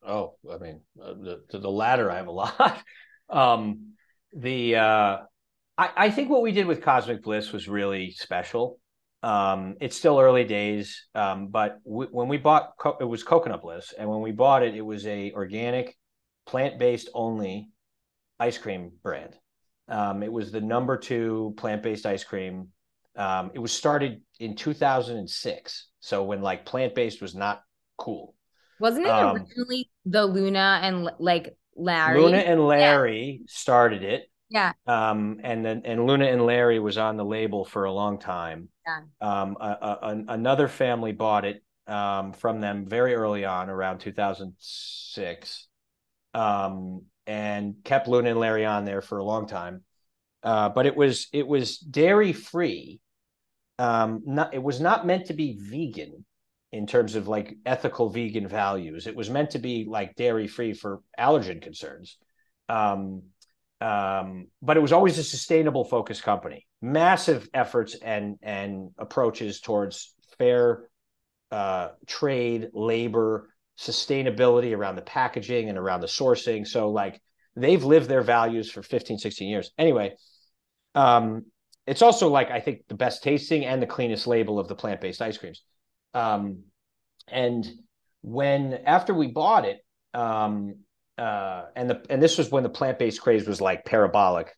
[0.05, 2.81] Oh, I mean, uh, the, to the latter, I have a lot.
[3.29, 3.93] um,
[4.33, 5.17] the uh,
[5.77, 8.79] I, I think what we did with Cosmic Bliss was really special.
[9.23, 13.61] Um, it's still early days, um, but we, when we bought co- it was Coconut
[13.61, 15.95] Bliss, and when we bought it, it was a organic,
[16.47, 17.69] plant based only
[18.39, 19.37] ice cream brand.
[19.87, 22.69] Um, it was the number two plant based ice cream.
[23.15, 27.61] Um, it was started in 2006, so when like plant based was not
[27.97, 28.33] cool.
[28.79, 32.19] Wasn't it um, originally the Luna and like Larry?
[32.19, 33.45] Luna and Larry yeah.
[33.47, 34.30] started it.
[34.51, 34.73] Yeah.
[34.85, 38.67] Um, and then and Luna and Larry was on the label for a long time.
[38.85, 38.99] Yeah.
[39.21, 45.67] Um, a, a, another family bought it um, from them very early on, around 2006,
[46.33, 49.83] um, and kept Luna and Larry on there for a long time.
[50.43, 52.99] Uh, but it was it was dairy free.
[53.79, 56.25] Um, not it was not meant to be vegan
[56.73, 59.07] in terms of like ethical vegan values.
[59.07, 62.17] It was meant to be like dairy free for allergen concerns.
[62.67, 63.23] Um,
[63.81, 66.67] um, but it was always a sustainable focused company.
[66.81, 70.87] Massive efforts and and approaches towards fair
[71.51, 76.65] uh, trade, labor, sustainability around the packaging and around the sourcing.
[76.65, 77.19] So like
[77.55, 79.71] they've lived their values for 15, 16 years.
[79.77, 80.15] Anyway,
[80.93, 81.45] um,
[81.87, 85.21] it's also like I think the best tasting and the cleanest label of the plant-based
[85.21, 85.63] ice creams.
[86.13, 86.65] Um,
[87.27, 87.67] and
[88.21, 89.79] when after we bought it,
[90.13, 90.75] um,
[91.17, 94.55] uh, and the and this was when the plant-based craze was like parabolic,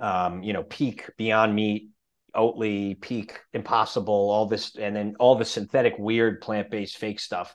[0.00, 1.90] um, you know, peak Beyond Meat,
[2.34, 7.54] Oatly, peak Impossible, all this, and then all the synthetic, weird plant-based fake stuff,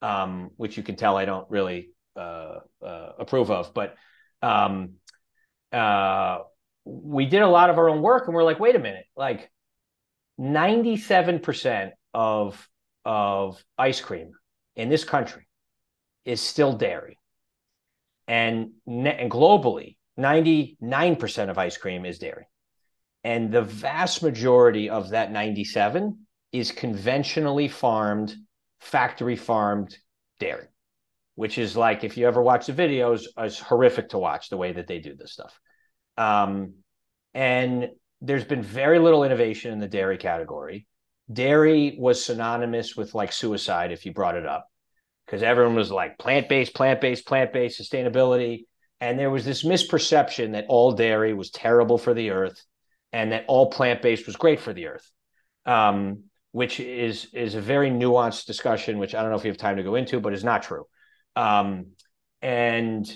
[0.00, 3.72] um, which you can tell I don't really uh, uh, approve of.
[3.74, 3.94] But
[4.40, 4.94] um,
[5.72, 6.38] uh,
[6.84, 9.50] we did a lot of our own work, and we're like, wait a minute, like
[10.38, 12.68] ninety-seven percent of
[13.04, 14.32] of ice cream
[14.76, 15.46] in this country
[16.24, 17.18] is still dairy.
[18.32, 22.46] And, and globally, 99% of ice cream is dairy.
[23.24, 26.18] And the vast majority of that 97
[26.50, 28.34] is conventionally farmed,
[28.80, 29.94] factory farmed
[30.40, 30.68] dairy,
[31.34, 34.72] which is like, if you ever watch the videos, it's horrific to watch the way
[34.72, 35.60] that they do this stuff.
[36.16, 36.76] Um,
[37.34, 37.90] and
[38.22, 40.86] there's been very little innovation in the dairy category
[41.32, 44.68] dairy was synonymous with like suicide if you brought it up
[45.32, 48.66] because everyone was like plant-based plant-based plant-based sustainability
[49.00, 52.62] and there was this misperception that all dairy was terrible for the earth
[53.14, 55.10] and that all plant-based was great for the earth
[55.64, 59.56] um, which is is a very nuanced discussion which i don't know if you have
[59.56, 60.84] time to go into but is not true
[61.34, 61.86] um,
[62.42, 63.10] and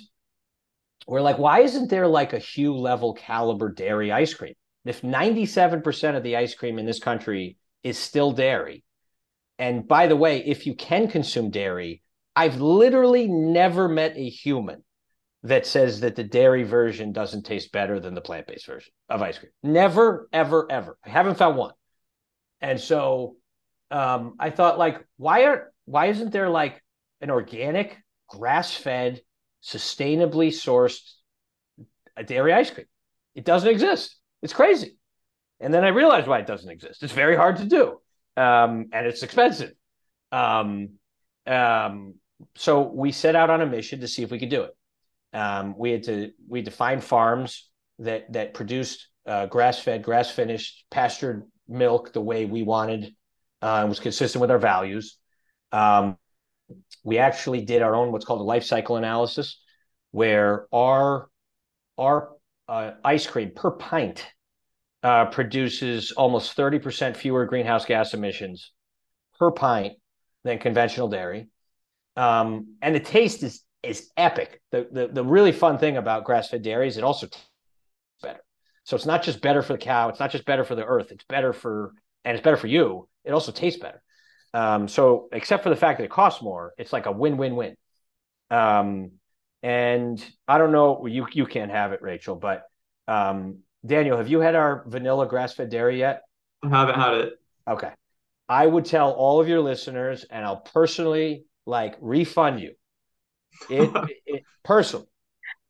[1.07, 4.55] we're like why isn't there like a Hu level caliber dairy ice cream
[4.87, 8.85] if 97% of the ice cream in this country is still dairy.
[9.59, 12.03] And by the way, if you can consume dairy,
[12.37, 14.84] I've literally never met a human
[15.43, 19.22] that says that the dairy version doesn't taste better than the plant based version of
[19.22, 19.53] ice cream.
[19.62, 20.99] Never, ever, ever.
[21.05, 21.72] I haven't found one.
[22.61, 23.37] And so
[23.91, 26.82] um, I thought, like, why aren't why isn't there like
[27.20, 27.97] an organic,
[28.28, 29.22] grass fed,
[29.62, 31.12] sustainably sourced
[32.26, 32.87] dairy ice cream?
[33.34, 34.16] It doesn't exist.
[34.43, 34.99] It's crazy.
[35.61, 37.03] And then I realized why it doesn't exist.
[37.03, 38.01] It's very hard to do,
[38.37, 39.72] um, and it's expensive.
[40.32, 40.99] Um,
[41.47, 42.14] um,
[42.55, 44.76] so we set out on a mission to see if we could do it.
[45.37, 47.68] Um, we had to we had to find farms
[47.99, 53.14] that that produced uh, grass fed, grass finished, pastured milk the way we wanted,
[53.62, 55.18] uh, was consistent with our values.
[55.72, 56.16] Um,
[57.05, 59.61] we actually did our own what's called a life cycle analysis,
[60.11, 61.28] where our
[61.99, 62.30] our
[62.68, 64.26] uh, ice cream per pint
[65.03, 68.72] uh, produces almost 30% fewer greenhouse gas emissions
[69.39, 69.95] per pint
[70.45, 71.49] than conventional dairy.
[72.17, 74.61] Um, and the taste is is epic.
[74.73, 77.47] The, the the really fun thing about grass fed dairy is it also tastes
[78.23, 78.41] better.
[78.85, 80.09] So it's not just better for the cow.
[80.09, 81.11] It's not just better for the earth.
[81.11, 81.93] It's better for
[82.25, 83.09] and it's better for you.
[83.25, 84.03] It also tastes better.
[84.55, 87.57] Um, so except for the fact that it costs more, it's like a win win
[87.57, 87.77] win.
[88.51, 89.12] Um,
[89.62, 92.62] and I don't know you you can't have it, Rachel, but
[93.09, 96.23] um, Daniel, have you had our vanilla grass fed dairy yet?
[96.62, 97.33] I haven't had it.
[97.69, 97.91] Okay.
[98.49, 102.73] I would tell all of your listeners, and I'll personally like refund you.
[103.69, 103.91] It,
[104.27, 105.07] it personally.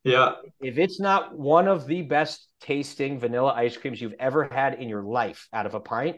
[0.03, 0.33] Yeah.
[0.61, 4.87] If it's not one of the best tasting vanilla ice creams you've ever had in
[4.87, 6.17] your life out of a pint,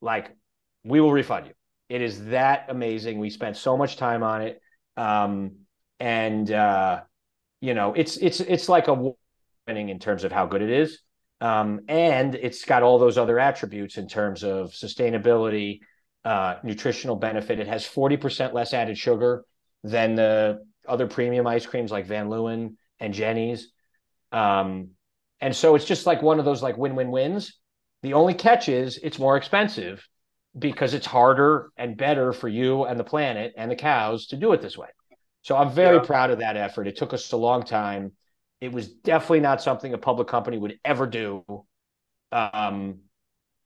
[0.00, 0.34] like
[0.82, 1.52] we will refund you.
[1.88, 3.18] It is that amazing.
[3.18, 4.60] We spent so much time on it.
[4.96, 5.52] Um,
[6.00, 7.02] and uh,
[7.60, 9.12] you know, it's it's it's like a
[9.68, 10.98] winning in terms of how good it is.
[11.40, 15.80] Um, and it's got all those other attributes in terms of sustainability,
[16.24, 17.58] uh, nutritional benefit.
[17.58, 19.44] It has 40% less added sugar
[19.82, 23.72] than the other premium ice creams like Van Leeuwen and Jeni's.
[24.30, 24.90] Um,
[25.40, 27.58] and so it's just like one of those like win-win wins.
[28.02, 30.06] The only catch is it's more expensive
[30.58, 34.52] because it's harder and better for you and the planet and the cows to do
[34.52, 34.88] it this way.
[35.42, 36.04] So I'm very yeah.
[36.04, 36.86] proud of that effort.
[36.86, 38.12] It took us a long time.
[38.60, 41.44] It was definitely not something a public company would ever do
[42.30, 43.00] um,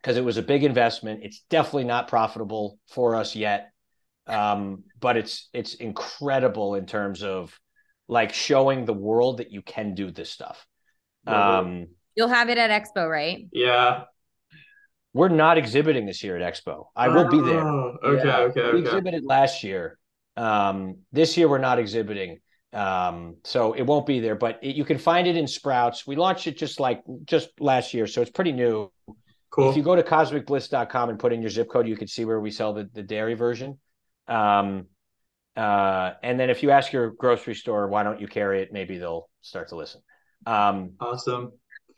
[0.06, 1.24] because it was a big investment.
[1.24, 3.72] It's definitely not profitable for us yet.
[4.28, 7.58] Um, but it's it's incredible in terms of
[8.06, 10.64] like showing the world that you can do this stuff.
[11.26, 13.48] Um, You'll have it at Expo, right?
[13.52, 14.04] Yeah.
[15.12, 16.84] We're not exhibiting this year at Expo.
[16.94, 17.66] I will be there.
[17.66, 18.36] Oh, okay, yeah.
[18.38, 18.72] okay, okay.
[18.74, 19.98] We exhibited last year.
[20.36, 22.38] Um, this year we're not exhibiting.
[22.72, 26.06] Um, so it won't be there, but it, you can find it in Sprouts.
[26.06, 28.92] We launched it just like just last year, so it's pretty new.
[29.50, 29.70] Cool.
[29.70, 32.40] If you go to cosmicbliss.com and put in your zip code, you can see where
[32.40, 33.78] we sell the, the dairy version.
[34.28, 34.86] Um,
[35.56, 38.72] uh, and then if you ask your grocery store, why don't you carry it?
[38.72, 40.02] Maybe they'll start to listen.
[40.44, 41.52] Um, awesome.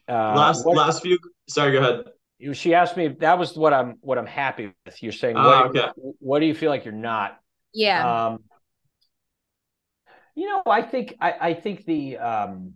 [0.09, 1.19] Uh, last what, last few.
[1.49, 2.55] Sorry, go ahead.
[2.55, 3.09] She asked me.
[3.09, 5.03] That was what I'm what I'm happy with.
[5.03, 5.37] You're saying.
[5.37, 5.89] Ah, what, okay.
[6.21, 7.39] what do you feel like you're not?
[7.75, 8.27] Yeah.
[8.27, 8.45] Um,
[10.37, 12.75] you know, I think I, I think the um,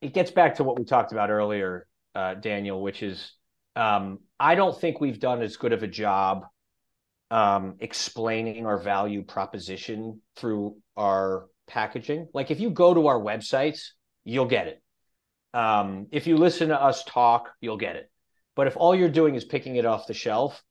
[0.00, 3.32] it gets back to what we talked about earlier, uh, Daniel, which is
[3.76, 6.46] um, I don't think we've done as good of a job
[7.30, 12.28] um, explaining our value proposition through our packaging.
[12.34, 13.90] Like if you go to our websites,
[14.24, 14.82] you'll get it.
[15.54, 18.10] Um, if you listen to us talk, you'll get it.
[18.56, 20.62] But if all you're doing is picking it off the shelf,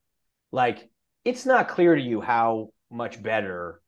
[0.52, 0.90] like
[1.26, 3.82] it's not clear to you how much better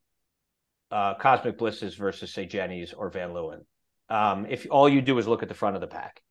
[0.91, 3.62] uh, Cosmic Bliss is versus say Jeni's or Van Leeuwen.
[4.10, 6.22] Um, if all you do is look at the front of the pack,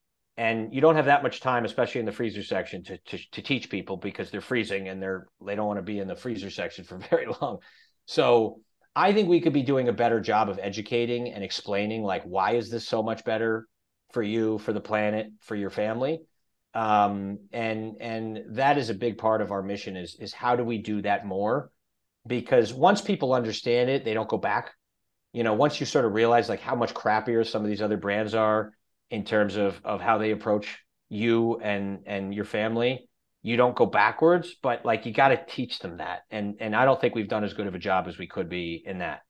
[0.41, 3.43] and you don't have that much time, especially in the freezer section, to to, to
[3.43, 6.49] teach people because they're freezing and they're they don't want to be in the freezer
[6.49, 7.59] section for very long.
[8.07, 8.63] So
[8.97, 12.53] I think we could be doing a better job of educating and explaining like why
[12.53, 13.69] is this so much better
[14.13, 16.21] for you, for the planet, for your family.
[16.73, 20.65] Um, and and that is a big part of our mission is is how do
[20.65, 21.71] we do that more?
[22.27, 24.73] Because once people understand it, they don't go back.
[25.35, 27.99] You know, once you sort of realize like how much crappier some of these other
[27.99, 28.73] brands are
[29.11, 33.09] in terms of of how they approach you and and your family,
[33.43, 34.55] you don't go backwards.
[34.63, 37.45] But like you got to teach them that, and and I don't think we've done
[37.45, 39.23] as good of a job as we could be in that.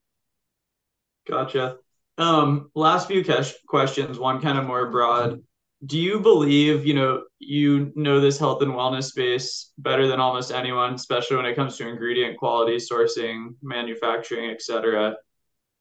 [1.28, 1.76] Gotcha.
[2.18, 3.24] Um, last few
[3.66, 5.42] questions, one kind of more broad.
[5.86, 10.52] Do you believe, you know, you know this health and wellness space better than almost
[10.52, 15.16] anyone, especially when it comes to ingredient quality, sourcing, manufacturing, etc.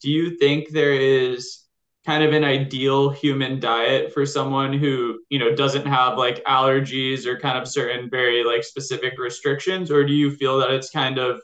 [0.01, 1.65] Do you think there is
[2.09, 7.27] kind of an ideal human diet for someone who, you know, doesn't have like allergies
[7.27, 11.19] or kind of certain very like specific restrictions or do you feel that it's kind
[11.19, 11.39] of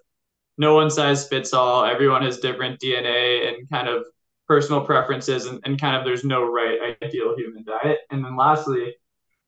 [0.58, 4.06] no one size fits all, everyone has different DNA and kind of
[4.48, 8.00] personal preferences and, and kind of there's no right ideal human diet.
[8.10, 8.96] And then lastly,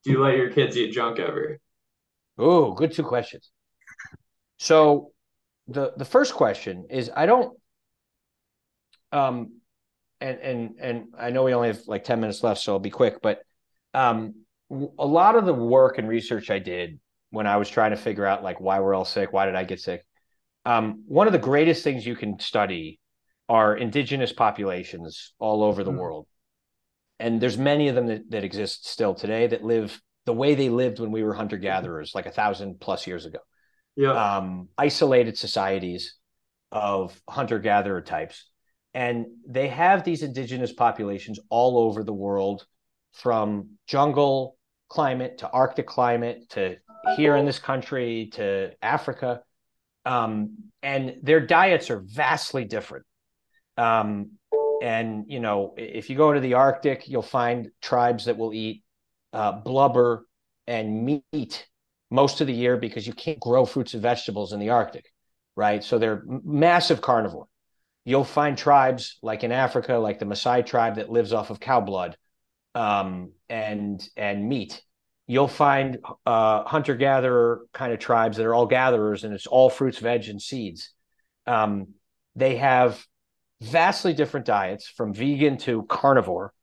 [0.04, 1.58] do you let your kids eat junk ever?
[2.38, 3.50] Oh, good two questions.
[4.60, 5.14] So
[5.68, 7.58] the the first question is I don't
[9.12, 9.57] um
[10.20, 12.90] and and and I know we only have like 10 minutes left so I'll be
[12.90, 13.40] quick but
[13.94, 14.34] um
[14.70, 17.00] a lot of the work and research I did
[17.30, 19.64] when I was trying to figure out like why we're all sick, why did I
[19.64, 20.06] get sick?
[20.66, 23.00] Um, one of the greatest things you can study
[23.50, 26.00] are indigenous populations all over the mm-hmm.
[26.00, 26.28] world.
[27.20, 30.70] And there's many of them that, that exist still today that live the way they
[30.70, 33.40] lived when we were hunter gatherers, like a thousand plus years ago.
[33.96, 34.12] Yeah.
[34.12, 36.16] Um, isolated societies
[36.72, 38.50] of hunter gatherer types.
[38.98, 42.66] And they have these indigenous populations all over the world
[43.14, 44.58] from jungle
[44.90, 46.78] climate to Arctic climate to
[47.16, 49.42] here in this country to Africa.
[50.04, 53.06] Um, and their diets are vastly different.
[53.78, 54.32] Um,
[54.82, 58.84] and you know, if you go to the Arctic, you'll find tribes that will eat
[59.32, 60.26] uh, blubber
[60.66, 61.68] and meat
[62.10, 65.06] most of the year because you can't grow fruits and vegetables in the Arctic,
[65.56, 65.84] right?
[65.84, 67.46] So they're massive carnivore.
[68.08, 71.82] You'll find tribes like in Africa, like the Maasai tribe that lives off of cow
[71.82, 72.16] blood
[72.74, 74.82] um, and and meat.
[75.28, 79.70] You'll find uh, hunter gatherer kind of tribes that are all gatherers, and it's all
[79.70, 80.94] fruits, veg, and seeds.
[81.48, 81.96] Um,
[82.34, 83.06] they have
[83.60, 86.54] vastly different diets from vegan to carnivore.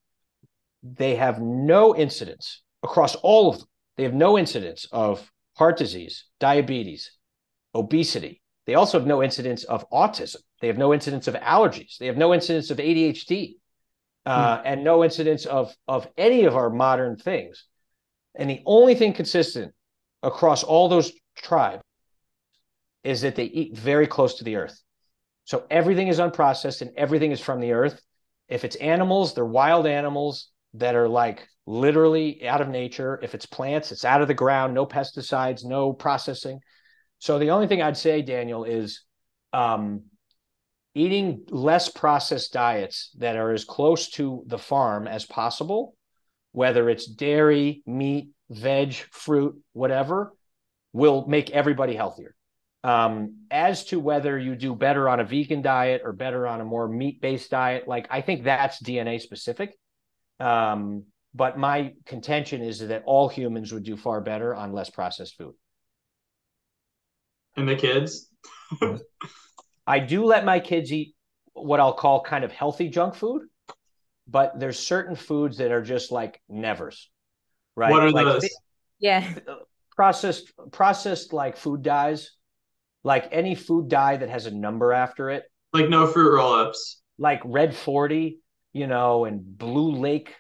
[0.82, 3.68] They have no incidence across all of them.
[3.99, 7.12] They have no incidence of heart disease, diabetes,
[7.74, 8.40] obesity.
[8.64, 10.36] They also have no incidence of autism.
[10.65, 11.99] They have no incidence of allergies.
[11.99, 13.57] They have no incidence of ADHD,
[14.25, 14.62] uh, hmm.
[14.65, 17.67] and no incidence of of any of our modern things.
[18.35, 19.75] And the only thing consistent
[20.23, 21.83] across all those tribes
[23.03, 24.81] is that they eat very close to the earth.
[25.45, 28.01] So everything is unprocessed and everything is from the earth.
[28.49, 33.21] If it's animals, they're wild animals that are like literally out of nature.
[33.23, 36.61] If it's plants, it's out of the ground, no pesticides, no processing.
[37.19, 39.03] So the only thing I'd say, Daniel, is
[39.53, 40.05] um,
[40.95, 45.97] eating less processed diets that are as close to the farm as possible,
[46.53, 50.32] whether it's dairy, meat, veg, fruit, whatever,
[50.92, 52.34] will make everybody healthier.
[52.84, 56.64] Um, as to whether you do better on a vegan diet or better on a
[56.64, 59.76] more meat based diet, like I think that's DNA specific.
[60.38, 65.36] Um, but my contention is that all humans would do far better on less processed
[65.36, 65.55] food.
[67.57, 68.28] And the kids?
[69.87, 71.14] I do let my kids eat
[71.53, 73.43] what I'll call kind of healthy junk food,
[74.26, 77.11] but there's certain foods that are just like nevers.
[77.76, 77.91] Right.
[77.91, 78.49] What are like, those?
[78.99, 79.35] Yeah.
[79.47, 79.57] Uh,
[79.95, 82.32] processed processed like food dyes
[83.05, 87.41] like any food dye that has a number after it, like no fruit roll-ups, like
[87.45, 88.41] Red Forty,
[88.72, 90.35] you know, and Blue Lake,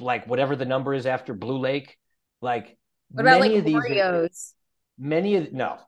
[0.00, 1.98] like whatever the number is after Blue Lake,
[2.40, 2.78] like
[3.10, 4.52] what about like Oreos?
[4.52, 5.78] Are, many of no,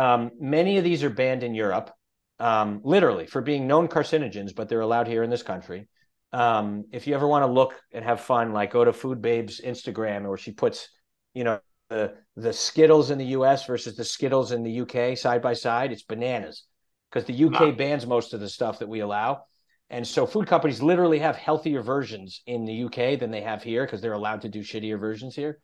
[0.00, 1.90] um, many of these are banned in Europe,
[2.38, 5.88] um, literally for being known carcinogens, but they're allowed here in this country.
[6.32, 9.60] Um, if you ever want to look and have fun, like go to Food Babe's
[9.60, 10.88] Instagram, where she puts,
[11.34, 13.66] you know, the the Skittles in the U.S.
[13.66, 15.16] versus the Skittles in the U.K.
[15.16, 15.92] side by side.
[15.92, 16.64] It's bananas
[17.10, 17.70] because the UK wow.
[17.72, 19.42] bans most of the stuff that we allow.
[19.90, 23.84] And so food companies literally have healthier versions in the UK than they have here
[23.84, 25.58] because they're allowed to do shittier versions here.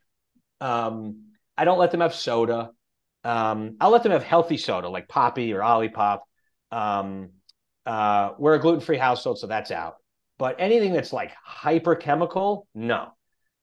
[0.61, 2.73] Um, I don't let them have soda.
[3.27, 6.21] Um, I'll let them have healthy soda like Poppi or Olipop.
[6.71, 7.31] Um,
[7.85, 9.97] uh, we're a gluten free household, so that's out.
[10.39, 13.09] But anything that's like hyper chemical, no.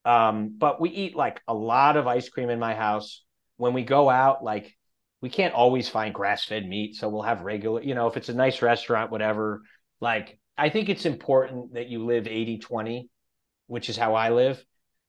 [0.04, 3.24] Um, but we eat like a lot of ice cream in my house.
[3.56, 4.76] When we go out, like
[5.22, 6.98] we can't always find grass fed meat.
[6.98, 9.62] So we'll have regular, you know, if it's a nice restaurant, whatever.
[10.02, 13.10] Like, I think it's important that you live 80 20,
[13.68, 14.62] which is how I live.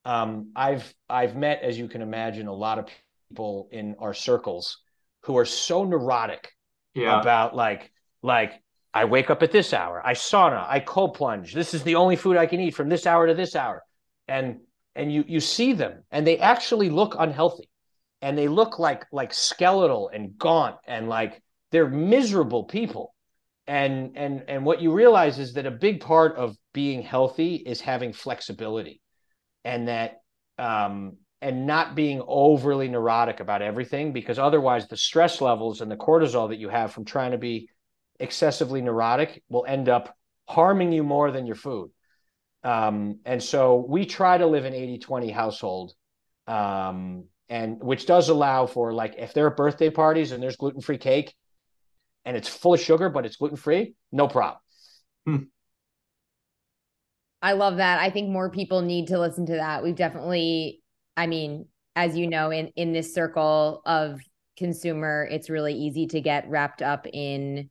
[0.05, 2.87] Um, I've I've met, as you can imagine, a lot of
[3.29, 4.79] people in our circles
[5.23, 6.51] who are so neurotic
[6.95, 7.21] yeah.
[7.21, 7.91] about like
[8.23, 8.53] like
[8.93, 11.53] I wake up at this hour, I sauna, I cold plunge.
[11.53, 13.83] This is the only food I can eat from this hour to this hour,
[14.29, 14.61] and
[14.95, 17.69] and you you see them, and they actually look unhealthy,
[18.23, 23.15] and they look like like skeletal and gaunt, and like they're miserable people,
[23.67, 27.81] and and and what you realize is that a big part of being healthy is
[27.81, 29.01] having flexibility
[29.65, 30.21] and that
[30.59, 35.97] um, and not being overly neurotic about everything because otherwise the stress levels and the
[35.97, 37.69] cortisol that you have from trying to be
[38.19, 40.17] excessively neurotic will end up
[40.49, 41.91] harming you more than your food
[42.63, 45.93] um, and so we try to live an 80-20 household
[46.47, 50.97] um, and which does allow for like if there are birthday parties and there's gluten-free
[50.97, 51.35] cake
[52.25, 54.61] and it's full of sugar but it's gluten-free no problem
[55.27, 55.37] hmm.
[57.43, 58.01] I love that.
[58.01, 59.83] I think more people need to listen to that.
[59.83, 60.81] We've definitely,
[61.17, 64.21] I mean, as you know, in in this circle of
[64.57, 67.71] consumer, it's really easy to get wrapped up in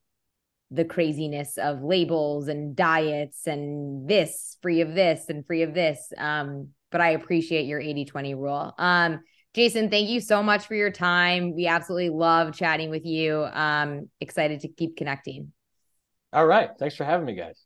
[0.71, 6.11] the craziness of labels and diets and this free of this and free of this.
[6.17, 8.73] Um, but I appreciate your 80-20 rule.
[8.77, 9.19] Um,
[9.53, 11.55] Jason, thank you so much for your time.
[11.55, 13.43] We absolutely love chatting with you.
[13.43, 15.53] Um, excited to keep connecting.
[16.31, 16.71] All right.
[16.79, 17.61] Thanks for having me, guys.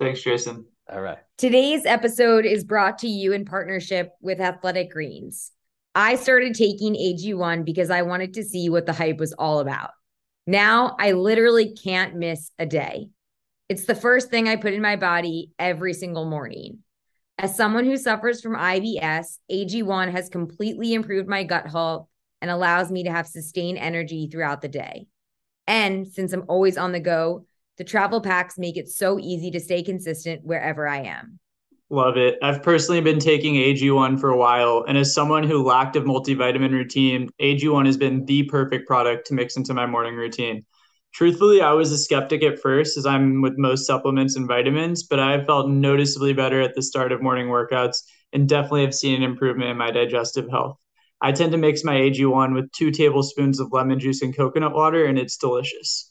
[0.00, 0.66] Thanks, Jason.
[0.92, 1.18] All right.
[1.38, 5.50] Today's episode is brought to you in partnership with Athletic Greens.
[5.94, 9.90] I started taking AG1 because I wanted to see what the hype was all about.
[10.46, 13.08] Now I literally can't miss a day.
[13.70, 16.80] It's the first thing I put in my body every single morning.
[17.38, 22.08] As someone who suffers from IBS, AG1 has completely improved my gut health
[22.42, 25.06] and allows me to have sustained energy throughout the day.
[25.66, 27.46] And since I'm always on the go,
[27.76, 31.38] the travel packs make it so easy to stay consistent wherever I am.
[31.90, 32.38] Love it.
[32.42, 36.72] I've personally been taking AG1 for a while, and as someone who lacked a multivitamin
[36.72, 40.62] routine, AG1 has been the perfect product to mix into my morning routine.
[41.12, 45.20] Truthfully, I was a skeptic at first, as I'm with most supplements and vitamins, but
[45.20, 47.98] I've felt noticeably better at the start of morning workouts
[48.32, 50.76] and definitely have seen an improvement in my digestive health.
[51.20, 55.04] I tend to mix my AG1 with two tablespoons of lemon juice and coconut water,
[55.04, 56.10] and it's delicious.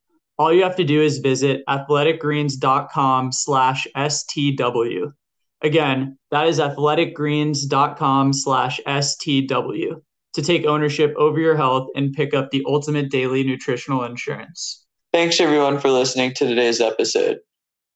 [0.37, 5.13] all you have to do is visit athleticgreens.com slash STW.
[5.61, 10.01] Again, that is athleticgreens.com slash STW
[10.33, 14.85] to take ownership over your health and pick up the ultimate daily nutritional insurance.
[15.13, 17.39] Thanks everyone for listening to today's episode.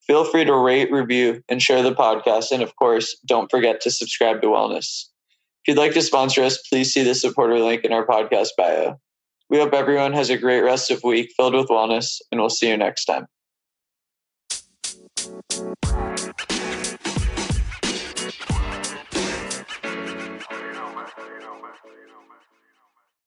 [0.05, 2.51] Feel free to rate, review, and share the podcast.
[2.51, 5.05] And of course, don't forget to subscribe to Wellness.
[5.63, 8.99] If you'd like to sponsor us, please see the supporter link in our podcast bio.
[9.49, 12.69] We hope everyone has a great rest of week filled with wellness, and we'll see
[12.69, 13.27] you next time.